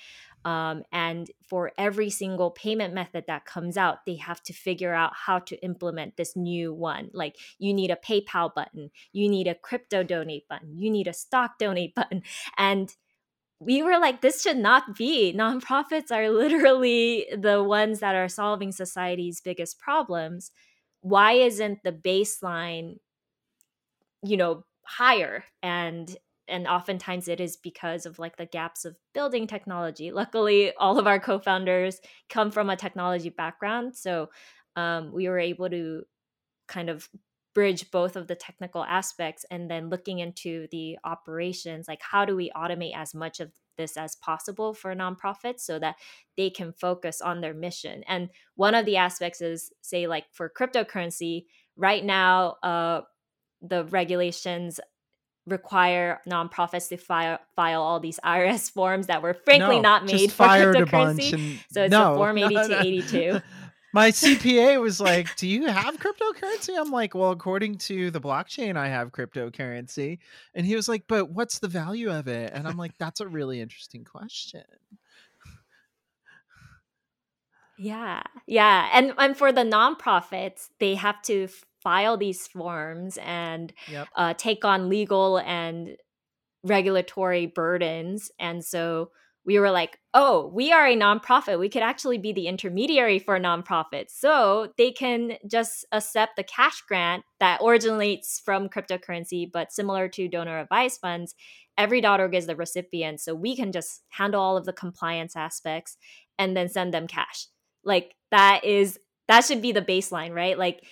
[0.44, 5.12] um, and for every single payment method that comes out they have to figure out
[5.14, 7.10] how to implement this new one.
[7.12, 11.12] Like you need a paypal button you need a crypto donate button you need a
[11.12, 12.22] stock donate button
[12.56, 12.94] and
[13.60, 15.34] we were like this should not be.
[15.36, 20.52] Nonprofits are literally the ones that are solving society's biggest problems.
[21.00, 22.98] Why isn't the baseline
[24.22, 25.44] you know higher?
[25.62, 26.16] And
[26.48, 30.10] and oftentimes it is because of like the gaps of building technology.
[30.10, 34.30] Luckily all of our co-founders come from a technology background so
[34.76, 36.04] um, we were able to
[36.68, 37.08] kind of
[37.54, 42.36] bridge both of the technical aspects and then looking into the operations like how do
[42.36, 45.96] we automate as much of this as possible for nonprofits so that
[46.36, 48.04] they can focus on their mission?
[48.06, 53.00] And one of the aspects is say like for cryptocurrency right now uh,
[53.62, 54.78] the regulations
[55.50, 60.32] require nonprofits to file file all these IRS forms that were frankly No, not made
[60.32, 61.32] for cryptocurrency.
[61.32, 63.40] and so it's no, a form no, 82 82.
[63.94, 68.76] My CPA was like, "Do you have cryptocurrency?" I'm like, "Well, according to the blockchain,
[68.76, 70.18] I have cryptocurrency."
[70.54, 73.26] And he was like, "But what's the value of it?" And I'm like, "That's a
[73.26, 74.64] really interesting question."
[77.78, 78.22] Yeah.
[78.46, 78.90] Yeah.
[78.92, 81.48] And and for the nonprofits, they have to
[81.82, 84.08] file these forms and Yep.
[84.16, 85.96] uh, take on legal and
[86.64, 88.30] regulatory burdens.
[88.38, 89.10] And so
[89.44, 91.58] we were like, oh, we are a nonprofit.
[91.58, 94.10] We could actually be the intermediary for nonprofits.
[94.10, 100.28] So they can just accept the cash grant that originates from cryptocurrency, but similar to
[100.28, 101.34] donor advised funds,
[101.78, 103.20] every.org is the recipient.
[103.20, 105.96] So we can just handle all of the compliance aspects
[106.38, 107.46] and then send them cash.
[107.84, 110.58] Like that is, that should be the baseline, right?
[110.58, 110.84] Like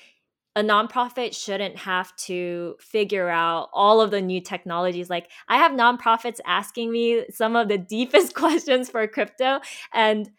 [0.57, 5.11] a nonprofit shouldn't have to figure out all of the new technologies.
[5.11, 9.61] Like I have nonprofits asking me some of the deepest questions for crypto
[9.93, 10.31] and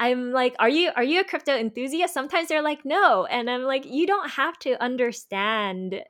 [0.00, 2.14] I'm like, are you are you a crypto enthusiast?
[2.14, 3.26] Sometimes they're like, no.
[3.26, 6.02] And I'm like, you don't have to understand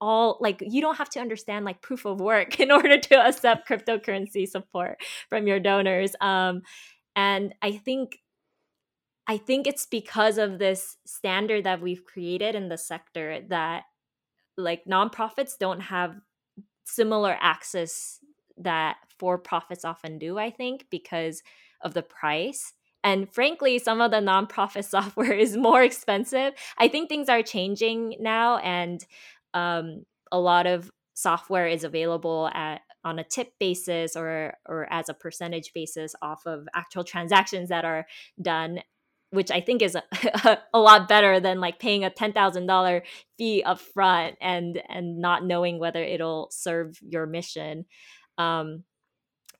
[0.00, 3.68] all like you don't have to understand like proof of work in order to accept
[3.68, 6.14] cryptocurrency support from your donors.
[6.20, 6.62] Um
[7.16, 8.18] and I think
[9.30, 13.84] I think it's because of this standard that we've created in the sector that
[14.56, 16.16] like nonprofits don't have
[16.84, 18.18] similar access
[18.56, 21.44] that for profits often do, I think, because
[21.80, 22.72] of the price.
[23.04, 26.54] And frankly, some of the nonprofit software is more expensive.
[26.76, 29.06] I think things are changing now, and
[29.54, 35.08] um, a lot of software is available at on a tip basis or or as
[35.08, 38.08] a percentage basis off of actual transactions that are
[38.42, 38.80] done
[39.30, 43.02] which I think is a, a lot better than like paying a ten thousand dollar
[43.38, 47.86] fee up front and and not knowing whether it'll serve your mission.
[48.38, 48.84] Um,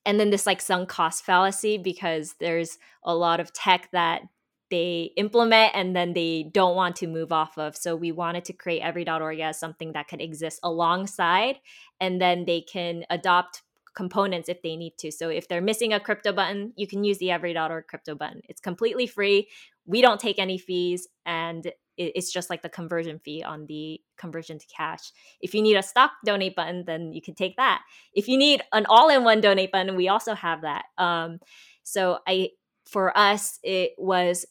[0.07, 4.23] and then this like sunk cost fallacy because there's a lot of tech that
[4.71, 7.77] they implement and then they don't want to move off of.
[7.77, 11.59] So we wanted to create every.org as something that could exist alongside
[12.01, 13.63] and then they can adopt
[13.95, 15.11] components if they need to.
[15.11, 18.41] So if they're missing a crypto button, you can use the every.org crypto button.
[18.49, 19.49] It's completely free.
[19.87, 24.59] We don't take any fees and it's just like the conversion fee on the conversion
[24.59, 25.13] to cash.
[25.41, 27.83] If you need a stock donate button, then you can take that.
[28.15, 30.85] If you need an all-in-one donate button, we also have that.
[30.97, 31.41] Um,
[31.83, 32.51] so I,
[32.87, 34.47] for us, it was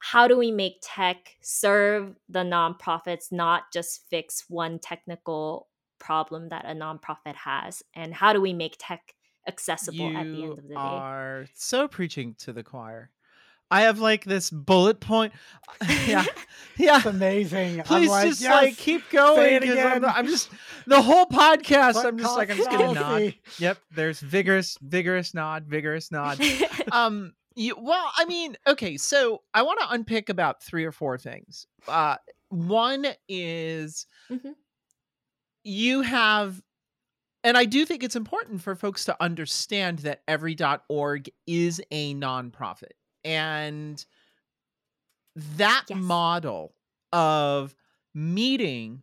[0.00, 5.68] how do we make tech serve the nonprofits, not just fix one technical
[6.00, 9.14] problem that a nonprofit has, and how do we make tech
[9.46, 10.74] accessible you at the end of the day?
[10.76, 13.10] are so preaching to the choir.
[13.70, 15.32] I have like this bullet point.
[16.06, 16.24] yeah,
[16.76, 16.96] yeah.
[16.96, 17.80] It's amazing.
[17.80, 19.36] I'm Please like, just yes, like keep going.
[19.36, 20.04] say I'm, again.
[20.04, 20.50] I'm just
[20.86, 21.94] the whole podcast.
[21.94, 23.34] Fuck I'm just like I'm just gonna nod.
[23.58, 23.78] Yep.
[23.94, 26.40] There's vigorous, vigorous nod, vigorous nod.
[26.92, 27.32] um.
[27.56, 28.96] You, well, I mean, okay.
[28.96, 31.66] So I want to unpick about three or four things.
[31.86, 32.16] Uh,
[32.48, 34.54] one is Mhm.
[35.64, 36.62] You have
[37.44, 42.92] and I do think it's important for folks to understand that every.org is a nonprofit.
[43.24, 44.04] And
[45.36, 45.98] that Yes.
[45.98, 46.74] model
[47.12, 47.74] of
[48.14, 49.02] meeting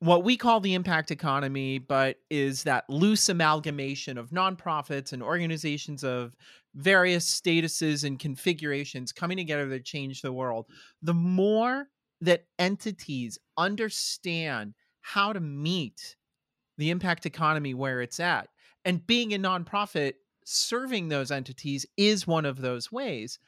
[0.00, 6.04] what we call the impact economy, but is that loose amalgamation of nonprofits and organizations
[6.04, 6.36] of
[6.74, 10.66] various statuses and configurations coming together to change the world.
[11.02, 11.88] The more
[12.20, 16.16] that entities understand how to meet
[16.76, 18.48] the impact economy where it's at
[18.84, 23.38] and being a nonprofit serving those entities is one of those ways.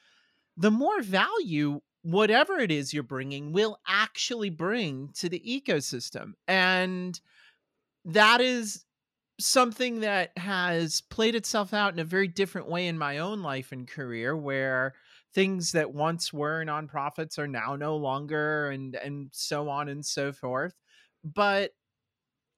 [0.57, 7.19] The more value whatever it is you're bringing will actually bring to the ecosystem and
[8.05, 8.85] that is
[9.39, 13.71] something that has played itself out in a very different way in my own life
[13.71, 14.93] and career where
[15.33, 20.31] things that once were nonprofits are now no longer and and so on and so
[20.31, 20.73] forth
[21.23, 21.71] but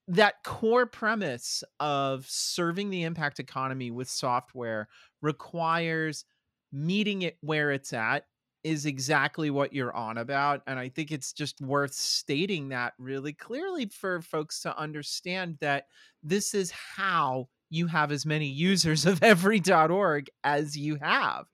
[0.08, 4.90] that core premise of serving the impact economy with software
[5.22, 6.26] requires
[6.72, 8.26] meeting it where it's at
[8.64, 13.34] is exactly what you're on about and i think it's just worth stating that really
[13.34, 15.86] clearly for folks to understand that
[16.24, 21.46] this is how you have as many users of every.org as you have.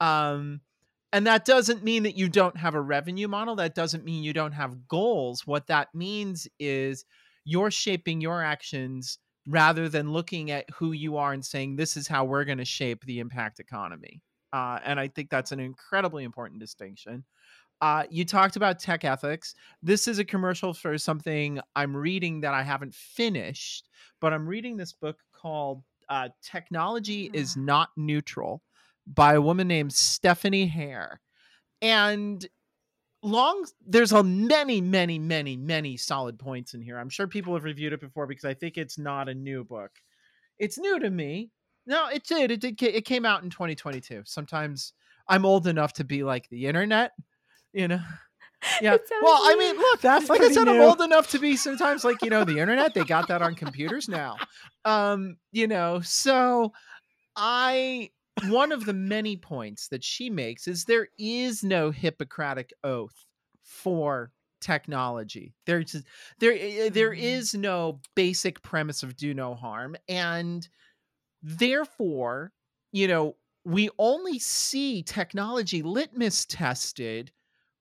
[0.00, 0.60] Um
[1.12, 4.32] and that doesn't mean that you don't have a revenue model that doesn't mean you
[4.32, 7.04] don't have goals what that means is
[7.44, 12.06] you're shaping your actions rather than looking at who you are and saying this is
[12.06, 14.20] how we're going to shape the impact economy
[14.52, 17.24] uh, and I think that's an incredibly important distinction.
[17.80, 19.54] Uh, you talked about tech ethics.
[19.82, 23.88] This is a commercial for something I'm reading that I haven't finished,
[24.20, 27.60] but I'm reading this book called uh, Technology is Ah.
[27.60, 28.62] Not Neutral
[29.12, 31.20] by a woman named Stephanie Hare.
[31.80, 32.46] And
[33.22, 36.98] long there's a many many many many solid points in here.
[36.98, 39.90] I'm sure people have reviewed it before because i think it's not a new book.
[40.58, 41.50] It's new to me.
[41.86, 42.50] No it did.
[42.50, 44.92] It did it came out in 2022 sometimes
[45.28, 47.12] i'm old enough to be like the internet
[47.72, 48.00] you know?
[48.82, 48.96] Yeah.
[49.22, 52.22] Well i mean look That's like i said i'm old enough to be sometimes like
[52.22, 52.92] you know the internet.
[52.92, 54.36] They got that on computers now.
[54.84, 56.72] Um you know so
[57.36, 58.10] i
[58.40, 63.26] one of the many points that she makes is there is no hippocratic oath
[63.62, 66.02] for technology there's
[66.40, 67.14] there eh, there Mhm.
[67.14, 70.68] is no basic premise of do no harm and
[71.42, 72.52] therefore
[72.92, 77.32] you know we only see technology litmus tested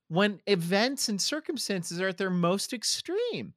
[0.09, 3.53] when events and circumstances are at their most extreme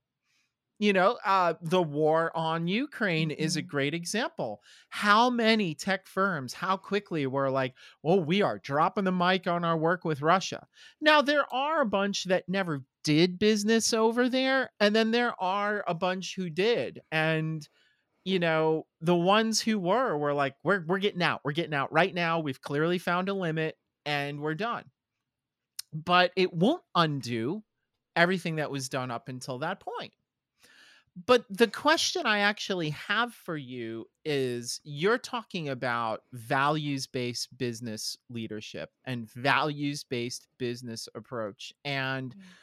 [0.81, 3.69] you know uh the war on ukraine is a Mhm.
[3.75, 4.63] great example.
[4.91, 9.65] How many tech firms how quickly were like oh we are dropping the mic on
[9.65, 10.67] our work with russia.
[11.01, 15.85] Now there are a bunch that never did business over there and then there are
[15.89, 17.69] a bunch who did and
[18.25, 21.93] you know the ones who were were like we're we're getting out we're getting out
[21.93, 24.91] right now we've clearly found a limit and we're done.
[25.93, 27.65] But it won't undo
[28.17, 30.13] everything that was done up until that point
[31.17, 38.17] but the question I actually have for you is you're talking about values based business
[38.29, 41.73] leadership and values based business approach.
[41.85, 42.57] And Mm.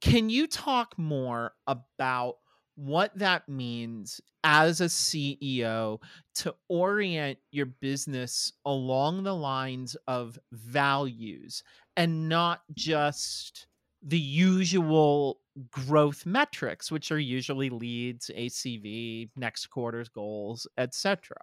[0.00, 2.36] can you talk more about
[2.74, 5.98] what that means as a CEO
[6.34, 11.62] to orient your business along the lines of values
[11.96, 13.66] and not just
[14.02, 15.40] the usual
[15.70, 21.34] growth metrics which are usually leads acv next quarter's goals etc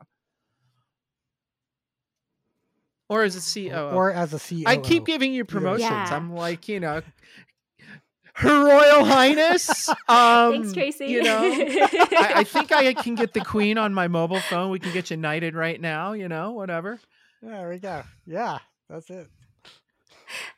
[3.09, 3.39] or as a
[3.69, 4.63] coo or as a CEO.
[4.67, 6.15] i keep giving you promotions Yeah.
[6.15, 7.01] i'm like you know
[8.35, 11.07] her royal highness um Thanks, Tracy.
[11.07, 14.79] you know I, I think i can get the queen on my mobile phone we
[14.79, 16.99] can get you knighted right now you know whatever
[17.41, 18.03] There we go.
[18.25, 19.27] Yeah, that's it.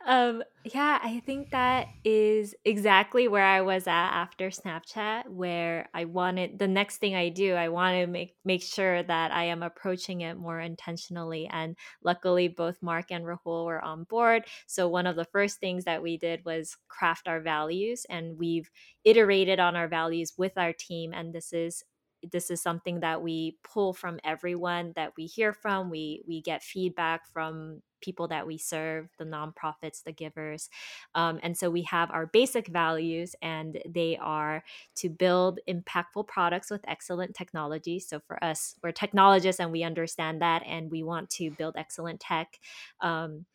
[0.05, 6.05] Um yeah i think that is exactly where i was at after snapchat where i
[6.05, 9.63] wanted the next thing i do i want to make make sure that i am
[9.63, 14.45] approaching it more intentionally and luckily both mark and rahul were on board.
[14.67, 18.69] So one of the first things that we did was craft our values and we've
[19.03, 21.83] iterated on our values with our team and this is
[22.31, 26.63] this is something that we pull from everyone that we hear from we we get
[26.63, 30.69] feedback from people that we serve the nonprofits the givers
[31.15, 34.63] um, and so we have our basic values and they are
[34.95, 37.99] to build impactful products with excellent technology.
[37.99, 42.19] So for us we're technologists and we understand that and we want to build excellent
[42.19, 42.59] tech
[43.01, 43.45] um,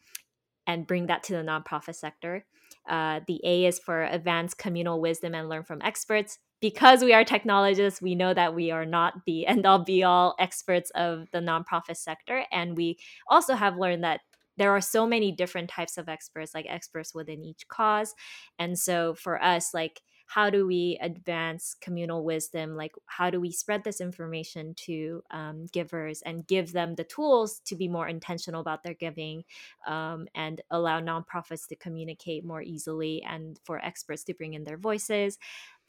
[0.66, 2.44] and bring that to the nonprofit sector.
[2.88, 7.24] Uh, the a is for advanced communal wisdom and learn from experts because we are
[7.24, 11.38] technologists, we know that we are not the end all be all experts of the
[11.38, 12.44] nonprofit sector.
[12.52, 12.98] And we
[13.28, 14.20] also have learned that
[14.56, 18.14] there are so many different types of experts, like experts within each cause.
[18.58, 22.76] And so for us, like, how do we advance communal wisdom?
[22.76, 27.60] Like, how do we spread this information to um, givers and give them the tools
[27.64, 29.42] to be more intentional about their giving
[29.88, 34.76] um, and allow nonprofits to communicate more easily and for experts to bring in their
[34.76, 35.36] voices?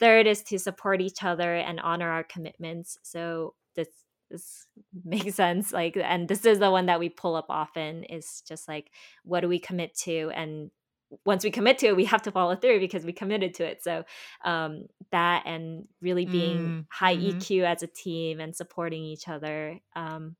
[0.00, 2.98] Third is to support each other and honor our commitments.
[3.04, 3.90] So this
[4.28, 4.66] this
[5.04, 8.66] makes sense like and this is the one that we pull up often is just
[8.66, 8.90] like
[9.22, 10.72] what do we commit to and
[11.24, 13.82] once we commit to it we have to follow through because we committed to it.
[13.82, 14.04] So
[14.44, 17.38] um, that and really being mm, high mm-hmm.
[17.38, 20.36] eq as a team and supporting each other um,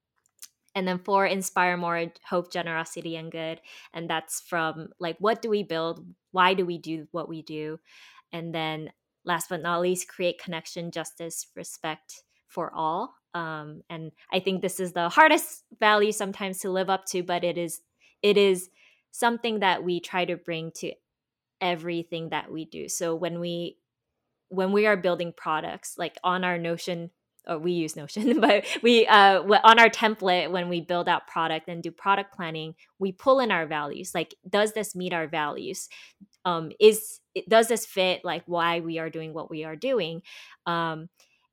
[0.74, 3.60] and then four inspire more hope generosity and good.
[3.92, 6.04] And that's from like what do we build?
[6.30, 7.78] Why do we do what we do?
[8.32, 8.90] And then
[9.24, 13.14] last but not least create connection justice respect for all.
[13.34, 17.44] Um, and i think this is the hardest value sometimes to live up to but
[17.44, 17.80] it is
[18.20, 18.68] it is
[19.12, 20.92] something that we try to bring to
[21.60, 22.88] everything that we do.
[22.88, 23.78] So when we
[24.48, 27.10] when we are building products like on our notion
[27.48, 31.68] or we use notion but we uh on our template when we build out product
[31.68, 34.14] and do product planning we pull in our values.
[34.14, 35.88] Like does this meet our values?
[36.44, 40.22] Um is does this fit like why we are doing what we are doing?
[40.66, 41.08] Um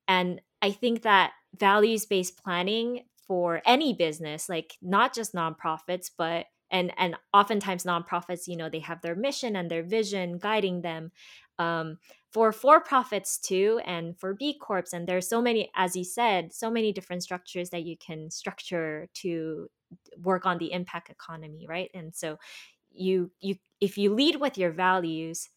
[0.09, 6.47] and i think that values based planning for any business like not just nonprofits but
[6.71, 11.11] and and oftentimes nonprofits you know they have their mission and their vision guiding them
[11.57, 11.97] um,
[12.31, 16.53] for for profits too and for b corps and there's so many as you said
[16.53, 19.69] so many different structures that you can structure to
[20.17, 21.89] work on the impact economy right?
[21.93, 22.37] And so
[22.91, 25.49] you you if you lead with your values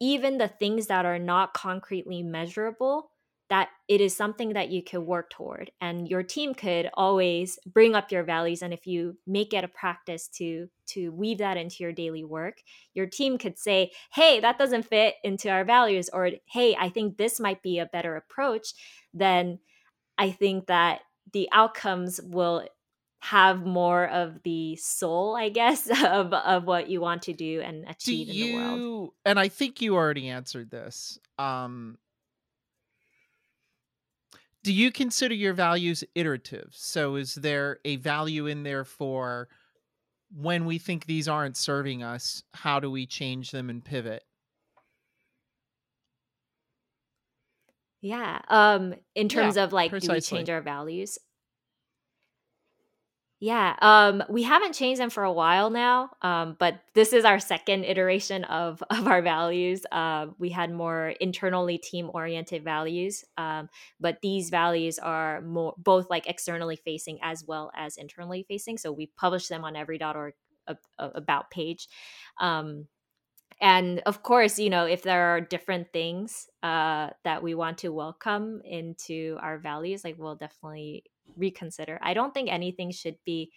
[0.00, 3.10] even the things that are not concretely measurable
[3.48, 7.94] that it is something that you could work toward and your team could always bring
[7.94, 11.82] up your values and if you make it a practice to to weave that into
[11.82, 12.58] your daily work
[12.94, 17.16] your team could say hey that doesn't fit into our values or hey i think
[17.16, 18.74] this might be a better approach
[19.14, 19.58] then
[20.18, 21.00] i think that
[21.32, 22.66] the outcomes will
[23.20, 27.84] have more of the soul i guess of of what you want to do and
[27.88, 29.10] achieve do in the world.
[29.24, 31.98] and i think you already answered this um
[34.68, 36.68] do you consider your values iterative?
[36.72, 39.48] So is there a value in there for
[40.30, 44.24] when we think these aren't serving us, how do we change them and pivot?
[48.02, 48.40] Yeah.
[48.48, 50.08] Um in terms yeah, of like precisely.
[50.08, 51.18] do we change our values?
[53.40, 57.38] Yeah, um, we haven't changed them for a while now, um, but this is our
[57.38, 59.86] second iteration of of our values.
[59.92, 63.68] Uh, we had more internally team oriented values, um,
[64.00, 68.76] but these values are more both like externally facing as well as internally facing.
[68.76, 70.34] So we publish them on every.org
[70.98, 71.88] about page.
[72.40, 72.88] Um,
[73.60, 77.88] and of course, you know, if there are different things uh, that we want to
[77.88, 81.04] welcome into our values, like we'll definitely
[81.36, 81.98] reconsider.
[82.02, 83.50] I don't think anything should be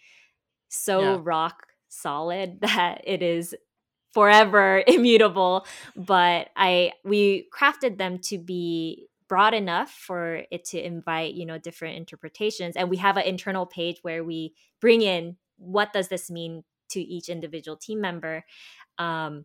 [0.68, 1.20] so yeah.
[1.22, 3.54] rock solid that it is
[4.14, 5.66] forever immutable
[5.96, 11.58] but i we crafted them to be broad enough for it to invite you know
[11.58, 16.30] different interpretations and we have an internal page where we bring in what does this
[16.30, 18.44] mean to each individual team member
[18.98, 19.44] um,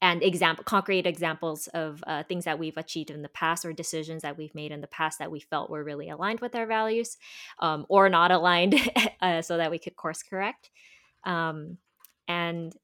[0.00, 4.22] and example concrete examples of uh, things that we've achieved in the past or decisions
[4.22, 7.16] that we've made in the past that we felt were really aligned with our values
[7.60, 8.74] um, or not aligned
[9.22, 10.70] uh, so that we could course correct
[11.24, 11.78] um,
[12.26, 12.74] and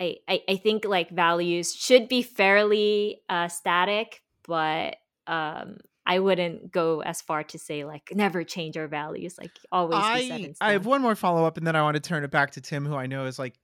[0.00, 4.96] I, I, I think like values should be fairly uh, static but
[5.26, 9.98] um, I wouldn't go as far to say like never change our values, like always.
[9.98, 12.50] I I have one more follow up, and then I want to turn it back
[12.52, 13.54] to Tim, who I know is like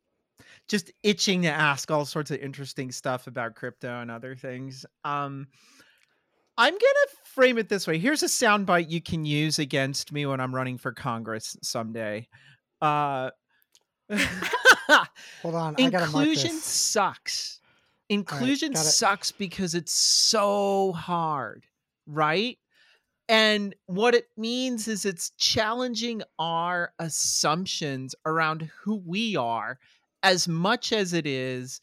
[0.71, 4.87] just itching to ask all sorts of interesting stuff about crypto and other things.
[5.05, 5.49] Um,
[6.57, 7.99] I'm gonna frame it this way.
[7.99, 12.29] Here's a soundbite you can use against me when I'm running for Congress someday.
[12.81, 13.31] Uh,
[15.43, 17.61] Hold on, inclusion sucks.
[18.09, 21.65] Inclusion right, sucks because it's so hard,
[22.07, 22.59] right?
[23.29, 29.79] And what it means is it's challenging our assumptions around who we are
[30.23, 31.81] as much as it is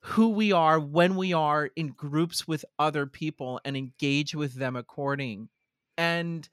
[0.00, 4.76] who we are when we are in groups with other people and engage with them
[4.76, 5.48] according
[5.96, 6.48] and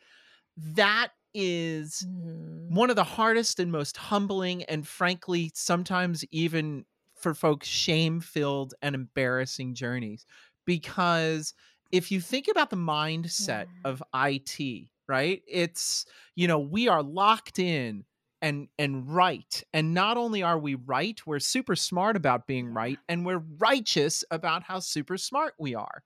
[0.58, 2.74] that is mm-hmm.
[2.74, 8.74] one of the hardest and most humbling and frankly sometimes even for folks shame filled
[8.82, 10.26] and embarrassing journeys
[10.66, 11.54] because
[11.92, 13.86] if you think about the mindset yeah.
[13.86, 16.06] of IT right it's
[16.36, 18.04] you know we are locked in
[18.46, 23.00] and and right and not only are we right we're super smart about being right
[23.10, 26.04] and we're righteous about how super smart we are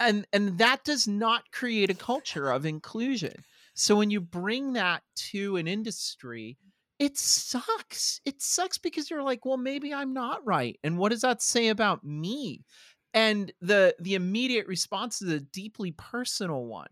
[0.00, 3.44] and and that does not create a culture of inclusion.
[3.74, 6.58] So when you bring that to an industry
[7.00, 8.20] it sucks.
[8.24, 11.68] It sucks because you're like well maybe i'm not right and what does that say
[11.68, 12.64] about me?
[13.12, 16.88] And the the immediate response is a deeply personal one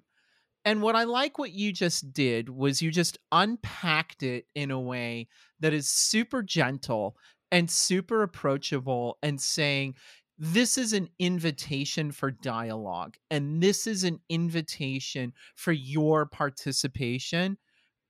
[0.65, 4.81] And what I like what you just did was you just unpacked it in a
[4.81, 5.29] way
[5.61, 7.17] that is super gentle
[7.51, 9.95] and super approachable and saying,
[10.39, 17.59] this is an invitation for dialogue and this is an invitation for your participation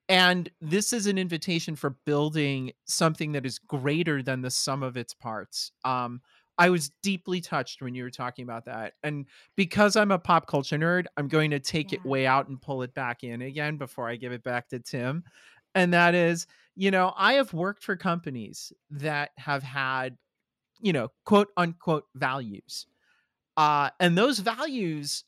[0.09, 4.97] and this is an invitation for building something that is greater than the sum of
[4.97, 5.73] its parts.
[5.85, 6.21] Um
[6.59, 9.27] i was deeply touched when you were talking about that and
[9.57, 12.83] because i'm a pop culture nerd i'm going to take it way out and pull
[12.83, 15.25] it back in again before i give it back to tim
[15.75, 16.47] and that is
[16.77, 20.17] you know i have worked for companies that have had
[20.81, 22.87] you know quote unquote values
[23.57, 25.25] uh and those values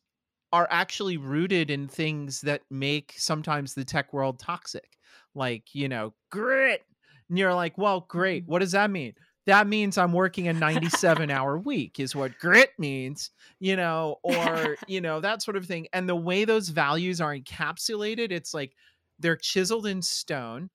[0.52, 4.98] are actually rooted in things that make sometimes the tech world toxic
[5.34, 6.82] like you know grit
[7.28, 8.48] and you're like well great Mhm.
[8.48, 9.14] what does that mean
[9.46, 13.30] that means i'm working a 97 hour week is what grit means
[13.64, 15.88] you know or you know that sort of thing.
[15.92, 18.72] And the way those values are encapsulated it's like
[19.18, 20.70] they're chiseled in stone.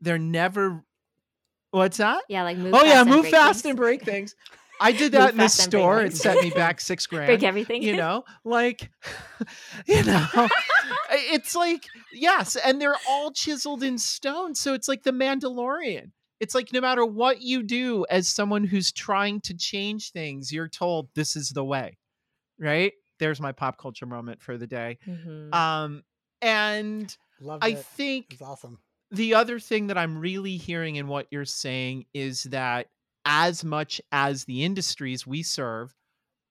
[0.00, 0.84] They're never
[1.70, 2.22] what's that?
[2.28, 3.70] Yeah, like move oh fast yeah move fast things.
[3.70, 4.34] and break things.
[4.82, 6.02] I did that in the store.
[6.02, 7.82] It set me back six grand break everything.
[7.82, 8.24] you know?
[8.44, 8.90] Like
[9.86, 10.26] you know
[11.10, 14.54] it's like yes and they're all chiseled in stone.
[14.54, 16.10] So it's like the mandalorian
[16.40, 20.68] it's like no matter what you do as someone who's trying to change things you're
[20.68, 21.96] told this is the way
[22.58, 25.54] right there's my pop culture moment for the day Mhm.
[25.54, 26.02] um
[26.42, 27.76] and Loved i it.
[27.76, 28.78] think It's awesome.
[29.10, 32.88] the other thing that I'm really hearing in what you're saying is that
[33.24, 35.94] as much as the industries we serve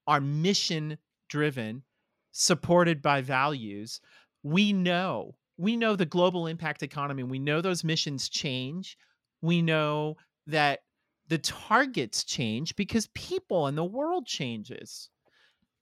[0.07, 0.97] are mission
[1.29, 1.83] driven,
[2.31, 4.01] supported by values,
[4.43, 7.23] we know, we know the global impact economy.
[7.23, 8.97] We know those missions change.
[9.41, 10.17] We know
[10.47, 10.81] that
[11.27, 15.09] the targets change because people and the world changes.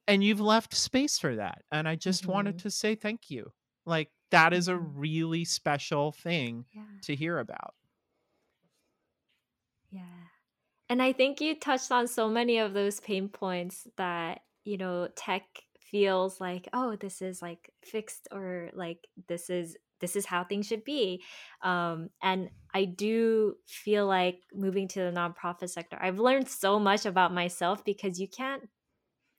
[0.08, 1.64] And you've left space for that.
[1.72, 2.60] And I just wanted Mhm.
[2.60, 3.53] to say thank you.
[3.86, 4.91] Like, that is a Mhm.
[4.95, 7.01] really special thing yeah.
[7.03, 7.76] to hear about.
[9.89, 10.26] Yeah.
[10.89, 15.10] And I think you touched on so many of those pain points that, you know,
[15.16, 15.45] tech
[15.82, 20.68] feels like, oh, this is like fixed or like this is this is how things
[20.68, 21.24] should be.
[21.62, 27.06] Um, and I do feel like moving to the nonprofit sector, I've learned so much
[27.06, 28.70] about myself because you can't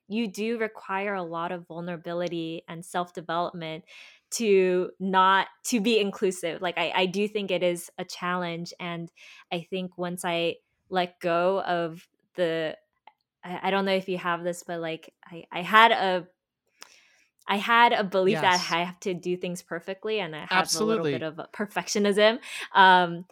[0.08, 3.84] you do require a lot of vulnerability and self-development
[4.30, 9.10] to not to be inclusive like I, I do think it is a challenge and
[9.52, 10.56] i think once i
[10.90, 12.76] let go of the
[13.44, 16.26] I, I don't know if you have this but like i, I had a
[17.48, 20.84] I had a belief that I have to do things perfectly and I have a
[20.84, 22.38] little bit of perfectionism.
[22.74, 23.24] Um,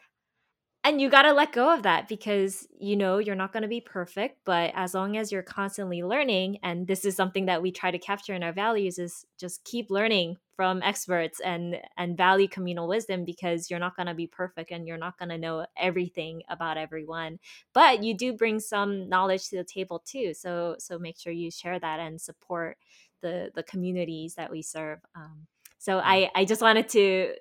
[0.87, 3.69] and you got to let go of that because you know you're not going to
[3.69, 7.73] be perfect but as long as you're constantly learning and this is something that we
[7.73, 12.47] try to capture in our values is just keep learning from experts and and value
[12.49, 15.67] communal wisdom because you're not going to be perfect and you're not going to know
[15.77, 17.39] everything about everyone
[17.75, 21.51] but you do bring some knowledge to the table too so so make sure you
[21.51, 22.79] share that and support
[23.23, 25.47] the the communities that we serve um,
[25.79, 27.33] so i i just wanted to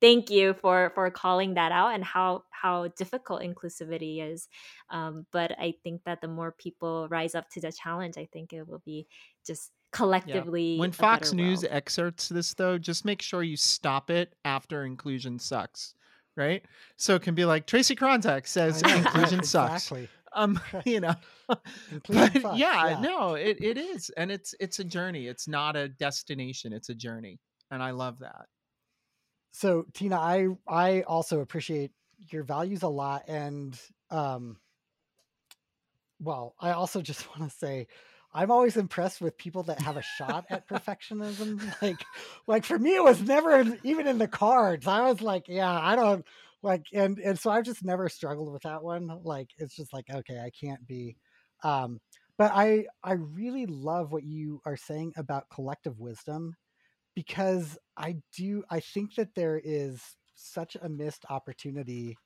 [0.00, 4.48] thank you for for calling that out and how how difficult inclusivity is
[4.90, 8.52] um, but i think that the more people rise up to the challenge i think
[8.52, 9.06] it will be
[9.46, 11.72] just collectively When Fox News world.
[11.72, 15.94] excerpts this, though, just make sure you stop it after inclusion sucks,
[16.36, 16.64] right?
[16.96, 19.86] So it can be like Tracy Kronzak says know, inclusion right, sucks.
[19.86, 20.08] Exactly.
[20.38, 21.14] Um, you know,
[21.48, 23.00] but yeah, yeah.
[23.00, 25.26] no, it, it is, and it's it's a journey.
[25.26, 26.72] It's not a destination.
[26.72, 28.46] It's a journey, and I love that.
[29.52, 31.90] so tina i i also appreciate
[32.30, 33.78] your values a lot and
[34.10, 34.56] um
[36.20, 37.86] well i also just want to say
[38.34, 42.04] i'm always impressed with people that have a shot at perfectionism like
[42.46, 45.96] like for me it was never even in the cards i was like yeah i
[45.96, 46.24] don't
[46.62, 50.06] like and and so i've just never struggled with that one like it's just like
[50.12, 51.16] okay i can't be
[51.62, 51.98] um
[52.36, 56.54] but i i really love what you are saying about collective wisdom
[57.14, 60.00] because I do I think that there is
[60.34, 62.16] such a missed opportunity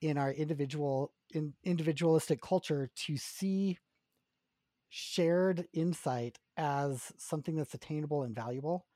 [0.00, 3.78] in our individual in individualistic culture to see
[4.90, 8.86] shared insight as something that's attainable and valuable.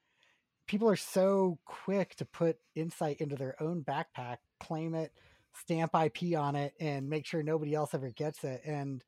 [0.66, 5.12] People are so quick to put insight into their own backpack, claim it,
[5.54, 8.62] stamp IP on it, and make sure nobody else ever gets it.
[8.64, 9.02] And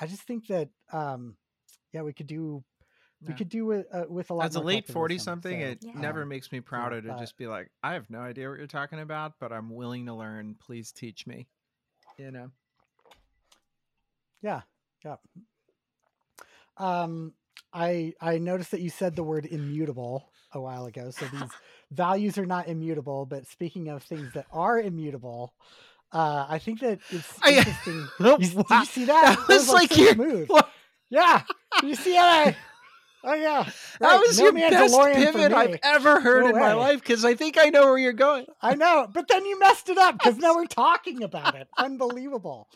[0.00, 1.36] I just think that um
[1.92, 2.64] yeah, we could do
[3.26, 5.66] we could do it uh, with a lot of As a late forty something, So,
[5.66, 5.92] it Yeah.
[5.98, 8.58] never um, makes me prouder to but- just be like, I have no idea what
[8.58, 10.56] you're talking about, but I'm willing to learn.
[10.60, 11.46] Please teach me.
[12.18, 12.50] You know?
[14.42, 14.60] Yeah,
[15.04, 15.16] yeah.
[16.76, 17.32] Um,
[17.72, 20.30] I I noticed that you said the word immutable.
[20.54, 21.10] A while ago.
[21.10, 21.50] So these
[21.90, 23.26] values are not immutable.
[23.26, 25.54] But speaking of things that are immutable,
[26.12, 28.06] uh, I think that it's I- interesting.
[28.20, 29.38] You, did you see that?
[29.48, 30.48] That was like so your- smooth.
[30.48, 30.70] What?
[31.10, 31.42] Yeah.
[31.80, 32.56] Did you see how I?
[33.26, 33.66] Oh yeah.
[34.00, 37.34] That was no your best pivot I've ever heard No in my life because I
[37.34, 38.46] think I know where you're going.
[38.60, 41.66] I know, but then you messed it up because now we're talking about it.
[41.78, 42.68] Unbelievable.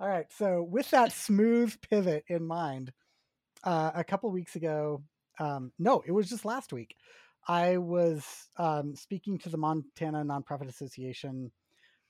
[0.00, 2.92] All right, so with that smooth pivot in mind,
[3.62, 5.02] uh, a couple weeks ago,
[5.38, 6.96] um, no, it was just last week.
[7.46, 8.24] I was
[8.56, 11.52] um, speaking to the Montana Nonprofit Association,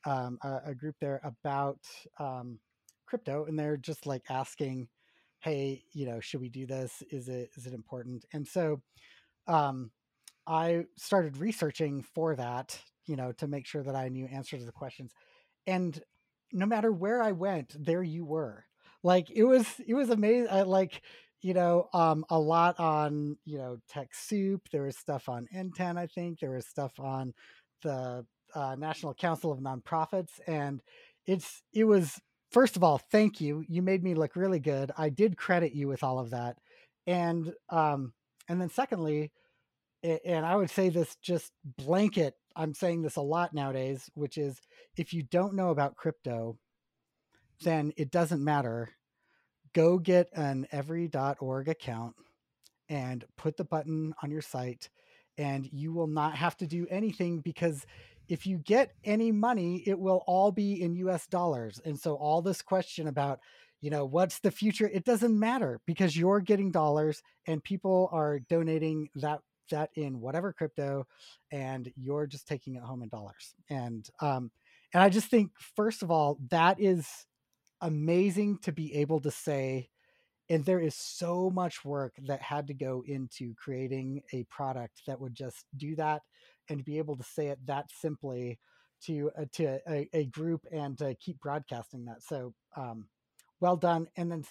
[0.07, 1.81] um, a, a group there about
[2.19, 2.59] um,
[3.07, 4.89] crypto, and they're just like asking,
[5.41, 7.03] "Hey, you know, should we do this?
[7.11, 8.81] Is it is it important?" And so,
[9.47, 9.91] um,
[10.47, 14.67] I started researching for that, you know, to make sure that I knew answers to
[14.67, 15.13] the questions.
[15.67, 16.01] And
[16.53, 18.65] no matter where I went, there you were.
[19.03, 20.49] Like it was, it was amazing.
[20.51, 21.03] I like,
[21.45, 24.61] you know, um, a lot on, you know, TechSoup.
[24.73, 26.41] There was stuff on NTEN, I think.
[26.41, 27.35] There was stuff on
[27.83, 28.25] the
[28.55, 30.81] uh, National Council of Nonprofits, and
[31.27, 32.19] it's, it was.
[32.51, 33.63] First of all, thank you.
[33.69, 34.91] You made me look really good.
[34.97, 36.57] I did credit you with all of that,
[37.07, 38.15] and um,
[38.49, 39.31] and then secondly,
[40.03, 42.35] and I would say this just blanket.
[42.57, 44.61] I'm saying this a lot nowadays, which is
[44.97, 46.57] if you don't know about crypto,
[47.63, 48.91] then it doesn't matter.
[49.75, 52.15] Go get an every.org account
[52.89, 54.89] and put the button on your site,
[55.37, 57.85] and you will not have to do anything because
[58.29, 61.81] if you get any money, it will all be in US dollars.
[61.85, 63.41] And so, all this question about,
[63.81, 68.39] you know, what's the future, it doesn't matter because you're getting dollars and people are
[68.49, 71.07] donating that that in whatever crypto
[71.51, 74.51] and you're just taking it home in dollars and um
[74.93, 77.27] and i just think first of all that is
[77.85, 79.89] amazing to be able to say
[80.51, 85.21] and there is so much work that had to go into creating a product that
[85.21, 86.23] would just do that
[86.69, 88.59] and be able to say it that simply
[89.03, 92.23] to uh, to a, a group and to keep broadcasting that.
[92.23, 93.07] So um
[93.61, 94.09] well done.
[94.17, 94.45] And then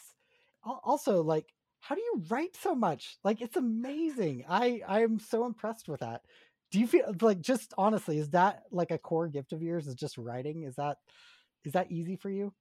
[0.64, 1.48] also like
[1.80, 3.18] how do you write so much?
[3.24, 4.46] Like it's amazing.
[4.50, 6.22] I i'm so impressed with that.
[6.72, 9.96] Do you feel like just honestly is that like a core gift of yours is
[9.96, 10.64] just writing?
[10.64, 10.98] Is that
[11.66, 12.54] is that easy for you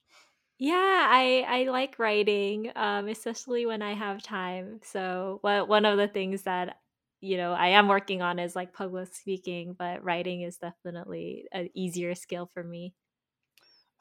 [0.59, 4.81] Yeah, I I like writing, um, especially when I have time.
[4.85, 6.79] So, what one of the things that
[7.21, 11.69] you know I am working on is like public speaking, but writing is definitely an
[11.75, 12.95] easier skill for me.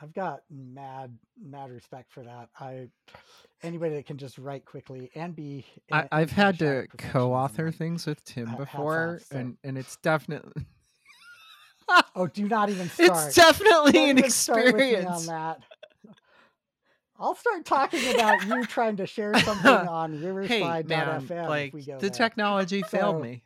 [0.01, 2.87] i've got mad mad respect for that i
[3.61, 6.59] anybody that can just write quickly and be I, and- I've and have a had
[6.59, 10.65] to co-author like, things with Tim ha- hats off, before, so- and and it's definitely
[12.15, 15.05] oh do not even start it's definitely Don't an even start with me experience.
[15.05, 15.59] on that
[17.21, 20.13] I'll start talking about you trying to share something on
[20.47, 22.09] Hey man, if like we go the there.
[22.09, 23.43] technology failed So- me.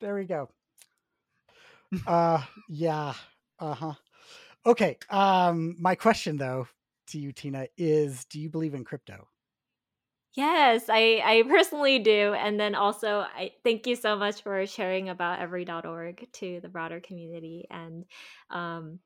[0.00, 0.48] There we go.
[2.06, 3.14] uh yeah.
[3.58, 3.92] Uh-huh.
[4.66, 4.96] Okay.
[5.10, 6.66] Um my question though
[7.08, 9.28] to you Tina is do you believe in crypto?
[10.34, 15.08] Yes, I I personally do, and then also I thank you so much for sharing
[15.08, 18.04] about every.org to the broader community, and
[18.48, 19.00] um,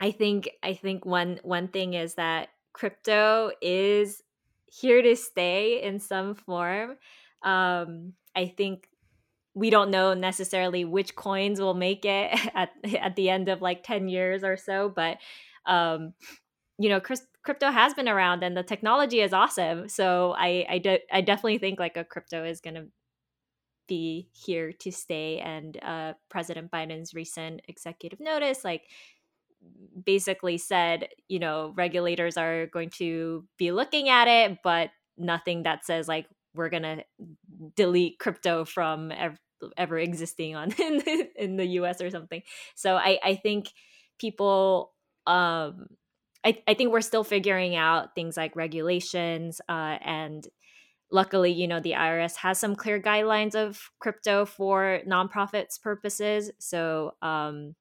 [0.00, 4.22] I think I think one one thing is that crypto is
[4.66, 6.98] here to stay in some form.
[7.42, 8.90] Um, I think
[9.54, 12.70] we don't know necessarily which coins will make it at
[13.00, 15.16] at the end of like 10 years or so, but
[15.64, 16.12] um,
[16.78, 19.88] you know, Chris, crypto has been around and the technology is awesome.
[19.88, 22.86] So I I, de- I definitely think like a crypto is going to
[23.88, 28.82] be here to stay and uh, President Biden's recent executive notice like
[30.04, 35.84] basically said, you know, regulators are going to be looking at it, but nothing that
[35.84, 37.04] says like we're going to
[37.74, 39.40] delete crypto from ev-
[39.76, 42.42] ever existing on in the, in the US or something.
[42.74, 43.68] So I I think
[44.18, 44.92] people
[45.26, 45.86] um
[46.44, 50.46] I, I think we're still figuring out things like regulations uh, and
[51.10, 57.12] luckily you know the irs has some clear guidelines of crypto for nonprofits purposes so
[57.22, 57.74] um,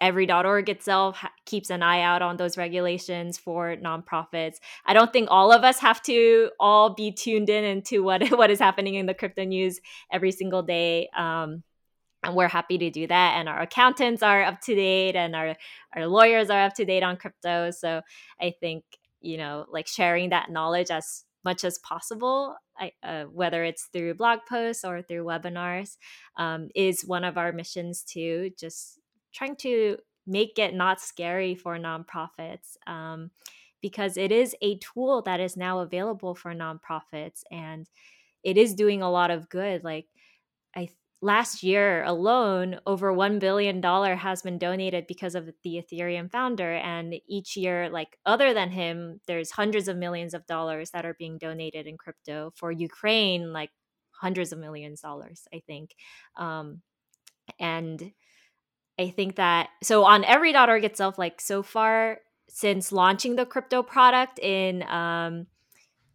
[0.00, 4.56] every.org itself keeps an eye out on those regulations for nonprofits.
[4.86, 8.50] I don't think all of us have to all be tuned in into what what
[8.50, 9.80] is happening in the crypto news
[10.12, 11.62] every single day um,
[12.22, 15.56] and we're happy to do that and our accountants are up to date and our
[15.94, 17.70] our lawyers are up to date on crypto.
[17.70, 18.02] So
[18.40, 18.84] i think
[19.20, 24.14] you know like sharing that knowledge as much as possible I, uh, whether it's through
[24.14, 25.96] blog posts or through webinars
[26.36, 28.97] um, is one of our missions too just
[29.32, 33.30] trying to make it not scary for nonprofits um,
[33.80, 37.88] because it is a tool that is now available for nonprofits and
[38.44, 40.06] it is doing a lot of good like
[40.76, 40.88] I
[41.20, 46.74] last year alone, over $1 billion has been donated because of the Ethereum founder.
[46.74, 51.14] And each year, like other than him, there's hundreds of millions of dollars that are
[51.14, 53.70] being donated in crypto for Ukraine, like
[54.12, 55.94] hundreds of millions of dollars, I think.
[56.36, 56.82] Um,
[57.58, 58.12] and
[58.98, 62.18] I think that so on every.org itself, like so far
[62.48, 65.46] since launching the crypto product in um,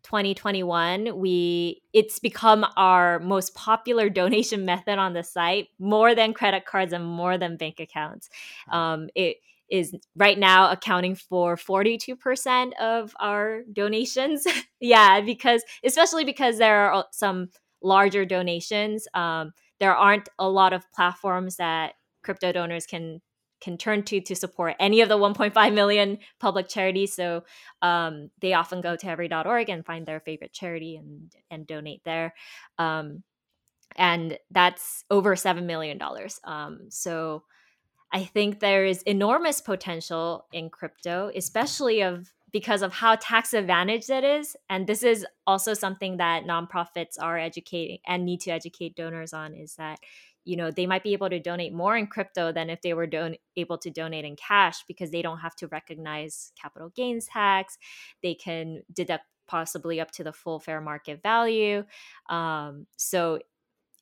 [0.03, 6.65] 2021 we it's become our most popular donation method on the site more than credit
[6.65, 8.29] cards and more than bank accounts.
[8.69, 9.37] Um, it
[9.69, 14.45] is right now accounting for 42% of our donations.
[14.81, 17.49] Yeah because especially because there are some
[17.81, 19.07] larger donations.
[19.13, 21.93] Um, there aren't a lot of platforms that
[22.23, 23.21] crypto donors can
[23.61, 27.13] can turn to to support any of the 1.5 million public charities.
[27.13, 27.45] So
[27.81, 32.33] um, they often go to every.org and find their favorite charity and and donate there.
[32.77, 33.23] Um,
[33.95, 36.39] and that's over seven million dollars.
[36.43, 37.43] Um, so
[38.11, 44.11] I think there is enormous potential in crypto, especially of because of how tax advantaged
[44.11, 44.55] it is.
[44.69, 49.55] And this is also something that nonprofits are educating and need to educate donors on
[49.55, 49.99] is that
[50.45, 53.07] you know they might be able to donate more in crypto than if they were
[53.07, 57.77] don- able to donate in cash because they don't have to recognize capital gains tax.
[58.21, 61.83] They can deduct possibly up to the full fair market value.
[62.29, 63.39] Um, so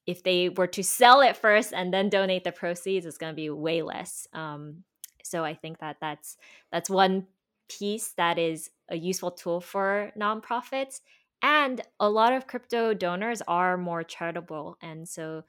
[0.08, 3.36] if they were to sell it first and then donate the proceeds it's going to
[3.36, 4.28] be way less.
[4.34, 4.84] Um,
[5.24, 6.36] so i think that that's
[6.72, 7.28] that's one
[7.70, 11.02] piece that is a useful tool for nonprofits.
[11.44, 15.44] And a lot of crypto donors are more charitable and so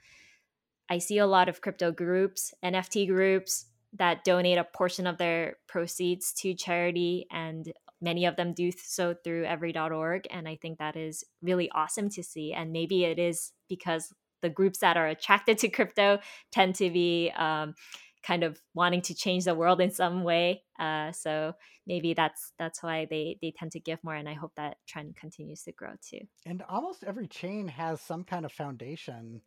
[0.92, 3.64] I see a lot of crypto groups, NFT groups
[3.94, 7.72] that donate a portion of their proceeds to charity and
[8.02, 12.22] many of them do so through every.org and I think that is really awesome to
[12.22, 14.12] see and maybe it is because
[14.42, 16.18] the groups that are attracted to crypto
[16.50, 17.74] tend to be um,
[18.22, 20.62] kind of wanting to change the world in some way.
[20.78, 21.54] Uh, so
[21.86, 25.16] maybe that's that's why they they tend to give more, and I hope that trend
[25.16, 26.20] continues to grow too.
[26.44, 29.42] And almost every chain has some kind of foundation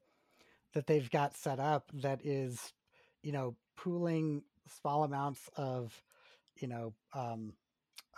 [0.75, 2.73] that they've got set up that is,
[3.23, 4.43] you know, pooling
[4.79, 5.99] small amounts of,
[6.61, 7.53] you know, um,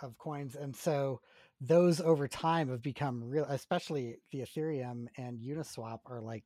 [0.02, 1.20] of coins, and so
[1.60, 3.46] those over time have become real.
[3.48, 6.44] Especially the Ethereum and Uniswap are like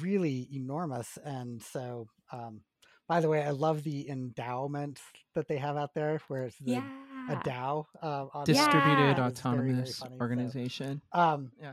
[0.00, 2.06] really enormous, and so.
[2.32, 2.62] Um,
[3.08, 5.00] by the way, I love the endowment
[5.34, 6.84] that they have out there, where it's the, yeah.
[7.28, 9.26] a DAO, uh, distributed yeah.
[9.26, 11.02] autonomous very, very organization.
[11.12, 11.72] So, um, yeah.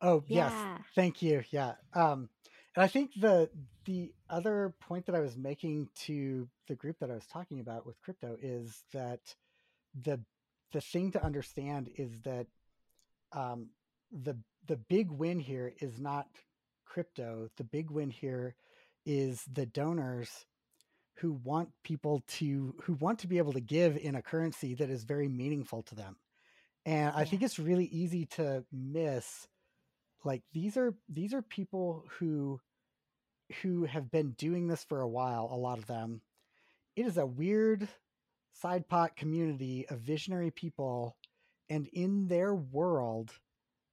[0.00, 0.50] Oh yeah.
[0.50, 1.42] yes, thank you.
[1.50, 1.72] Yeah.
[1.94, 2.28] Um,
[2.76, 3.50] and I think the
[3.84, 7.86] the other point that I was making to the group that I was talking about
[7.86, 9.20] with crypto is that
[10.00, 10.20] the
[10.72, 12.46] the thing to understand is that
[13.32, 13.70] um,
[14.12, 14.36] the
[14.66, 16.28] the big win here is not
[16.84, 17.48] crypto.
[17.56, 18.54] The big win here
[19.04, 20.46] is the donors
[21.16, 24.90] who want people to who want to be able to give in a currency that
[24.90, 26.16] is very meaningful to them.
[26.86, 29.48] And I think it's really easy to miss
[30.28, 32.60] like these are these are people who
[33.62, 36.20] who have been doing this for a while a lot of them.
[36.96, 37.88] It is a weird
[38.52, 41.16] side pot community of visionary people
[41.70, 43.32] and in their world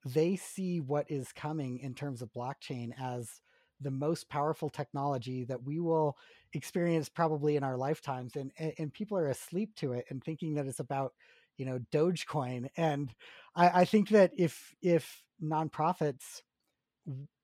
[0.06, 3.40] they see what is coming in terms of blockchain as
[3.80, 6.18] the most powerful technology that we will
[6.54, 10.68] experience probably in our lifetimes and and people are asleep to it and thinking that
[10.68, 11.14] it's about
[11.58, 12.68] you know dogecoin.
[12.76, 13.14] And
[13.56, 16.42] i, I think that if if nonprofits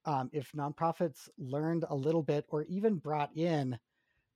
[0.05, 3.77] um, if nonprofits learned a little bit or even brought in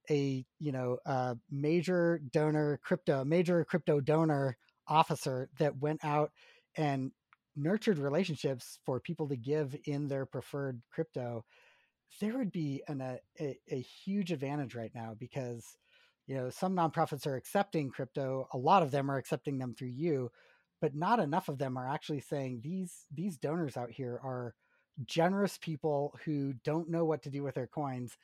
[0.10, 6.32] a you know a major donor crypto major crypto donor officer that went out
[6.78, 7.12] and
[7.56, 11.44] nurtured relationships for people to give in their preferred crypto
[12.22, 15.76] there would be an, a, a, a huge advantage right now because
[16.28, 19.88] you know some nonprofits are accepting crypto a lot of them are accepting them through
[19.88, 20.30] you
[20.82, 24.54] but not enough of them are actually saying these these donors out here are
[25.06, 28.18] generous people who don't know what to do with their coins,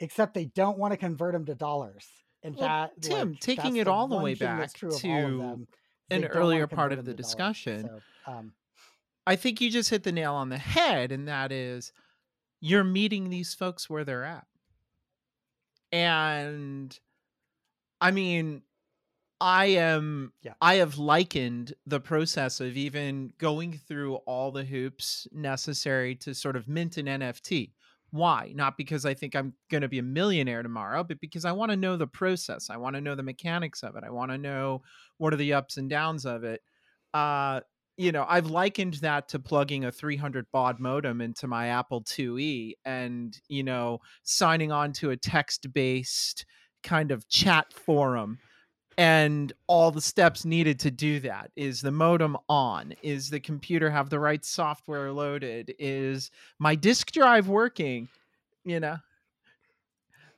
[0.00, 2.06] except they don't want to convert them to dollars.
[2.42, 5.68] And well, that, Tim, like, taking it all the way back to them,
[6.10, 7.88] an earlier part of the discussion,
[8.26, 8.52] so, um,
[9.26, 11.92] I think you just hit the nail on the head, and that is
[12.60, 14.46] you're meeting these folks where they're at.
[15.92, 16.98] And
[18.00, 18.62] I mean,
[19.42, 20.54] I am yeah.
[20.60, 26.54] I have likened the process of even going through all the hoops necessary to sort
[26.54, 27.72] of mint an NFT.
[28.12, 28.52] Why?
[28.54, 31.72] Not because I think I'm going to be a millionaire tomorrow, but because I want
[31.72, 32.70] to know the process.
[32.70, 34.04] I want to know the mechanics of it.
[34.06, 34.82] I want to know
[35.18, 36.60] what are the ups and downs of it.
[37.12, 37.62] Uh,
[37.96, 42.74] you know, I've likened that to plugging a 300 baud modem into my Apple IIe
[42.84, 46.46] and, you know, signing on to a text based
[46.84, 48.38] kind of chat forum.
[48.98, 52.94] And all the steps needed to do that is the modem on?
[53.02, 55.74] Is the computer have the right software loaded?
[55.78, 58.08] Is my disk drive working?
[58.64, 58.96] You know,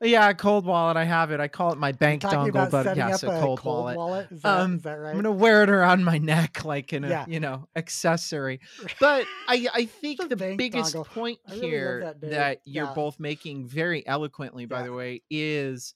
[0.01, 0.97] yeah, cold wallet.
[0.97, 1.41] I have it.
[1.41, 4.29] I call it my bank dongle, but yes, up a cold, wallet.
[4.31, 5.11] Is that, Um, is that right?
[5.11, 7.25] I'm gonna wear it around my neck like in a Yeah.
[7.29, 8.61] you know accessory.
[9.01, 11.07] But I I think The the biggest dongle.
[11.07, 14.87] point really here that that you're both making very eloquently, by Yeah.
[14.87, 15.95] the way, is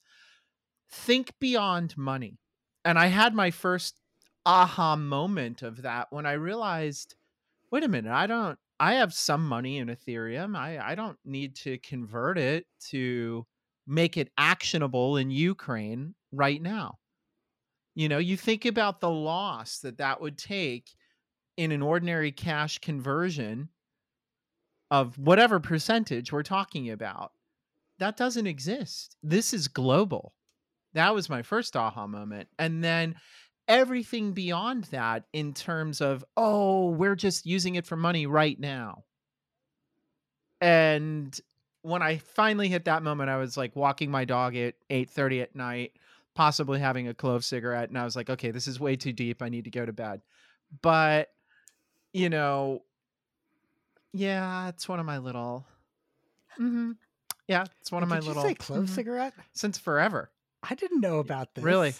[0.91, 2.37] think beyond money.
[2.85, 3.99] And I had my first
[4.45, 7.15] aha moment of that when I realized,
[7.71, 10.55] wait a minute, I don't I have some money in Ethereum.
[10.55, 13.45] I, I don't need to convert it to
[13.85, 16.97] make it actionable in Ukraine right now.
[17.95, 20.91] You know, you think about the loss that that would take
[21.57, 23.67] in an ordinary cash conversion
[24.89, 27.33] of whatever percentage we're talking about.
[27.97, 29.17] That doesn't exist.
[29.21, 30.33] This is global.
[30.93, 32.49] That was my first aha moment.
[32.57, 33.15] And then
[33.67, 39.03] everything beyond that in terms of, oh, we're just using it for money right now.
[40.61, 41.39] And
[41.81, 45.55] when I finally hit that moment, I was like walking my dog at 8:30 at
[45.55, 45.93] night,
[46.35, 49.41] possibly having a clove cigarette, and I was like, okay, this is way too deep.
[49.41, 50.21] I need to go to bed.
[50.81, 51.29] But
[52.11, 52.83] you know,
[54.13, 55.65] yeah, it's one of my little.
[56.57, 56.93] hmm
[57.47, 58.43] Yeah, it's one of my little.
[58.43, 58.89] say clove Mhm.
[58.89, 59.33] cigarette?
[59.53, 60.31] since forever.
[60.63, 61.63] I didn't know about this.
[61.63, 61.93] Really?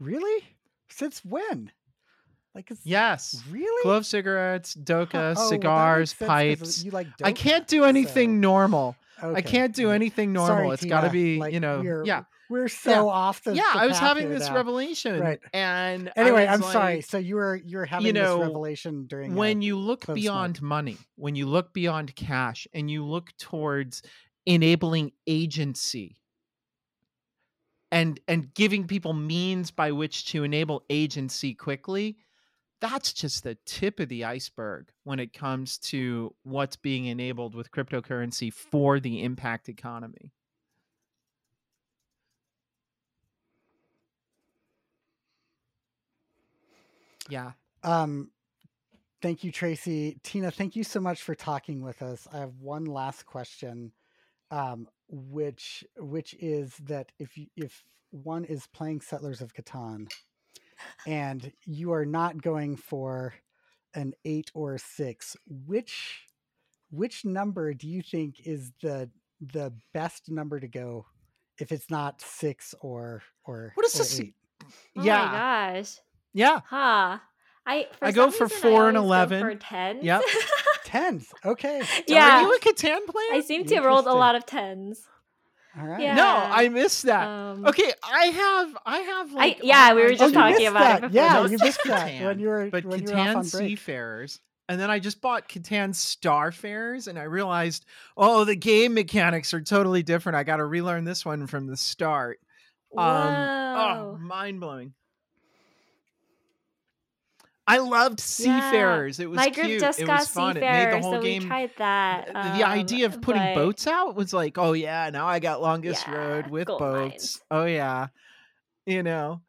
[0.00, 0.44] Really?
[0.88, 1.70] Since when?
[2.54, 6.82] Like, it's Yes, really clove cigarettes, doka, Oh, cigars, 'cause pipes.
[6.84, 8.96] You like I can't do anything so- normal.
[9.20, 10.56] I can't do anything normal.
[10.56, 13.64] Sorry, it's got to be, like, you know, we're, yeah, We're so off the yeah.
[13.74, 14.54] I was having this now.
[14.54, 15.40] revelation, Right.
[15.52, 17.00] and Anyway, I'm sorry.
[17.02, 20.68] So you were you're having you know, this revelation during when you look beyond Smoke.
[20.68, 24.02] money, when you look beyond cash, and you look towards
[24.46, 26.17] enabling agency
[27.90, 32.18] and and giving people means by which to enable agency quickly,
[32.80, 37.70] that's just the tip of the iceberg when it comes to what's being enabled with
[37.72, 40.32] cryptocurrency for the impact economy.
[47.28, 47.52] Yeah.
[47.82, 48.30] Um,
[49.22, 50.18] thank you, Tracy.
[50.22, 52.26] Tina, thank you so much for talking with us.
[52.32, 53.92] I have one last question,
[54.50, 60.10] um, which which is that if you, if one is playing Settlers of Catan,
[61.06, 63.34] and you are not going for
[63.94, 66.22] an eight or a six, which
[66.90, 71.06] which number do you think is the the best number to go
[71.58, 74.34] if it's not six or or What is or this- eight?
[74.96, 75.24] Oh yeah.
[75.26, 75.32] my
[75.80, 75.96] gosh.
[76.34, 76.60] Yeah.
[76.66, 77.18] Huh.
[77.68, 79.40] I for I go for reason, I four and always go 11.
[79.42, 80.04] For tens.
[80.04, 80.22] Yep.
[80.84, 81.28] Tens.
[81.44, 81.82] Okay.
[82.06, 82.38] yeah.
[82.38, 83.26] Are you a Catan player?
[83.32, 85.06] I seem to have rolled a lot of tens.
[85.78, 86.00] All right.
[86.00, 86.14] Yeah.
[86.14, 87.28] No, I missed that.
[87.28, 90.96] Um, okay, I have I have like yeah, we were just Oh, talking missed about
[90.96, 93.26] it before Yeah, you missed that Catan, when you were but when you were off
[93.28, 93.44] Catan on.
[93.44, 94.40] Seafarers.
[94.70, 99.62] And then I just bought Catan Starfarers and I realized, oh, the game mechanics are
[99.62, 100.36] totally different.
[100.36, 102.38] I got to relearn this one from the start.
[102.96, 103.76] Um, oh,
[104.12, 104.18] Whoa.
[104.20, 104.92] mind blowing.
[107.68, 108.24] I loved Yeah.
[108.70, 109.20] Seafarers.
[109.20, 109.80] It was My group cute.
[109.80, 110.54] just it got was fun.
[110.54, 111.42] Seafarer, it made the whole so game.
[111.42, 112.26] we tried that.
[112.26, 115.38] the, the um, idea of putting but- boats out was like, oh yeah, now I
[115.38, 116.80] got longest road with boats.
[116.82, 117.40] mines.
[117.50, 118.08] Oh yeah,
[118.86, 119.42] you know.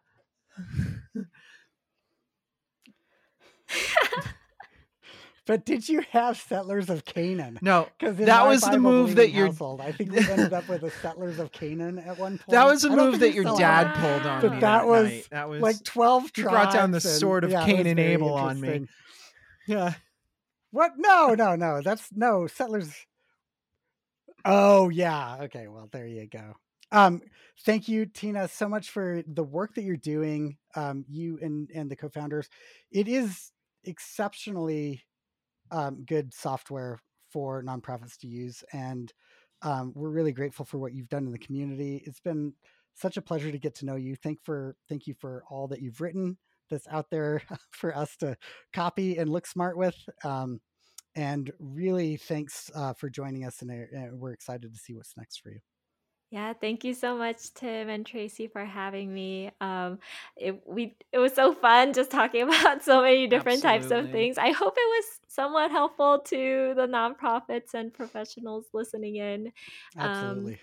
[5.50, 7.58] But did you have Settlers of Canaan?
[7.64, 10.84] No, Because that was the move that your household, I think we ended up with
[10.84, 12.50] a Settlers of Canaan at one point.
[12.50, 14.60] that was a move that your dad pulled on But me.
[14.60, 15.28] that was, night.
[15.32, 18.32] that was like twelve he brought down the and- sword of yeah, Cain and Abel
[18.32, 18.86] on me.
[19.68, 19.96] yeah.
[20.70, 20.92] What?
[20.98, 21.82] No, no, no.
[21.82, 22.94] That's no Settlers.
[24.46, 25.38] Oh yeah.
[25.46, 25.68] Okay.
[25.68, 26.58] Well, there you go.
[26.92, 27.24] Um,
[27.66, 30.58] thank you, Tina, so much for the work that you're doing.
[30.76, 32.48] Um, you and and the co-founders.
[32.92, 33.52] It is
[33.84, 35.02] exceptionally
[35.72, 37.00] um, good software
[37.32, 39.14] for nonprofits to use, and
[39.62, 42.02] um, we're really grateful for what you've done in the community.
[42.06, 42.54] It's been
[42.96, 44.16] such a pleasure to get to know you.
[44.16, 46.38] Thank for thank you for all that you've written
[46.70, 47.42] that's out there
[47.72, 48.36] for us to
[48.74, 49.96] copy and look smart with.
[50.24, 50.60] Um,
[51.16, 55.40] and really, thanks uh, for joining us, and uh, we're excited to see what's next
[55.42, 55.60] for you.
[56.32, 59.52] Yeah, thank you so much, Tim and Tracy, for having me.
[59.62, 60.00] Um,
[60.38, 64.38] it we it was so fun just talking about so many different types of things.
[64.38, 69.52] I hope it was somewhat helpful to the nonprofits and professionals listening in.
[69.98, 70.60] Um, Absolutely.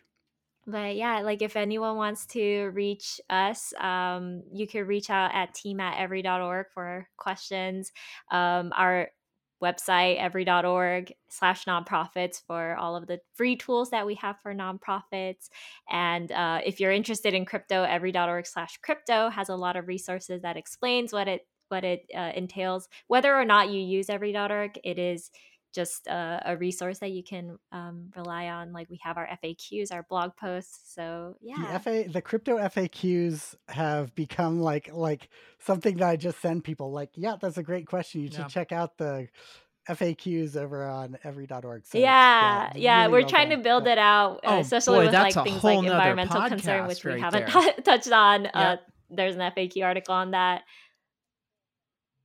[0.67, 5.55] but yeah, like if anyone wants to reach us, um, you can reach out at
[5.55, 7.93] team at every.org for questions.
[8.31, 9.09] Um, our
[9.63, 15.49] website every.org slash nonprofits for all of the free tools that we have for nonprofits.
[15.91, 20.43] And uh, if you're interested in crypto every.org slash crypto has a lot of resources
[20.43, 22.89] that explains what it what it uh, entails.
[23.09, 25.31] Whether or not you use every.org it is
[25.77, 28.73] just a, a resource that you can um, rely on.
[28.73, 30.95] Like we have our FAQs, our blog posts.
[30.95, 35.29] So yeah, the FA, the crypto FAQs have become like like
[35.61, 36.91] something that I just send people.
[36.91, 38.23] Like, yeah, that's a great question.
[38.23, 38.49] You should yeah.
[38.49, 39.29] check out the
[39.89, 41.87] FAQs over on every.org.
[41.87, 43.59] So, yeah, yeah, yeah really we're well trying done.
[43.59, 47.17] to build it out, oh, especially boy, with like things like environmental concern, which right
[47.17, 48.45] we haven't t- touched on.
[48.45, 48.51] Yeah.
[48.55, 48.77] Uh,
[49.11, 50.63] there's an FAQ article on that.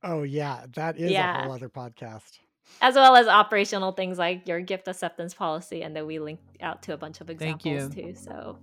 [0.02, 1.38] Oh yeah, that is yeah.
[1.38, 2.38] a whole other podcast
[2.80, 6.82] as well as operational things like your gift acceptance policy, and then we link out
[6.82, 8.14] to a bunch of examples too.
[8.14, 8.58] So,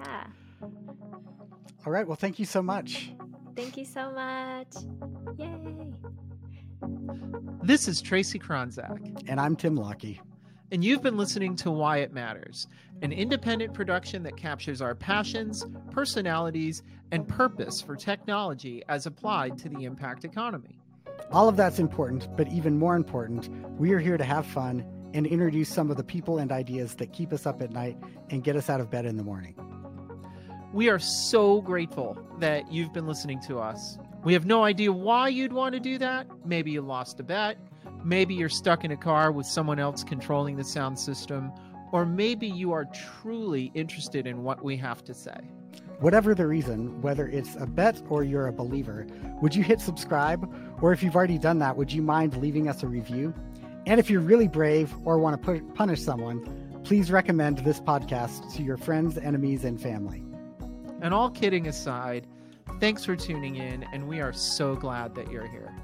[0.00, 0.26] yeah.
[1.86, 2.06] All right.
[2.06, 3.12] Well, thank you so much.
[3.56, 4.68] Thank you so much.
[5.38, 5.92] Yay.
[7.62, 9.24] This is Tracy Kronzak.
[9.28, 10.20] And I'm Tim Lockie.
[10.72, 12.68] And you've been listening to Why It Matters,
[13.02, 16.82] an independent production that captures our passions, personalities,
[17.12, 20.80] and purpose for technology as applied to the impact economy.
[21.32, 23.48] All of that's important, but even more important,
[23.78, 27.12] we are here to have fun and introduce some of the people and ideas that
[27.12, 27.96] keep us up at night
[28.30, 29.54] and get us out of bed in the morning.
[30.72, 33.98] We are so grateful that you've been listening to us.
[34.22, 36.26] We have no idea why you'd want to do that.
[36.44, 37.56] Maybe you lost a bet.
[38.04, 41.52] Maybe you're stuck in a car with someone else controlling the sound system.
[41.92, 45.50] Or maybe you are truly interested in what we have to say.
[46.00, 49.06] Whatever the reason, whether it's a bet or you're a believer,
[49.42, 50.50] would you hit subscribe?
[50.80, 53.34] Or if you've already done that, would you mind leaving us a review?
[53.84, 58.62] And if you're really brave or want to punish someone, please recommend this podcast to
[58.62, 60.24] your friends, enemies, and family.
[61.02, 62.26] And all kidding aside,
[62.80, 65.74] thanks for tuning in, and we are so glad that you're here.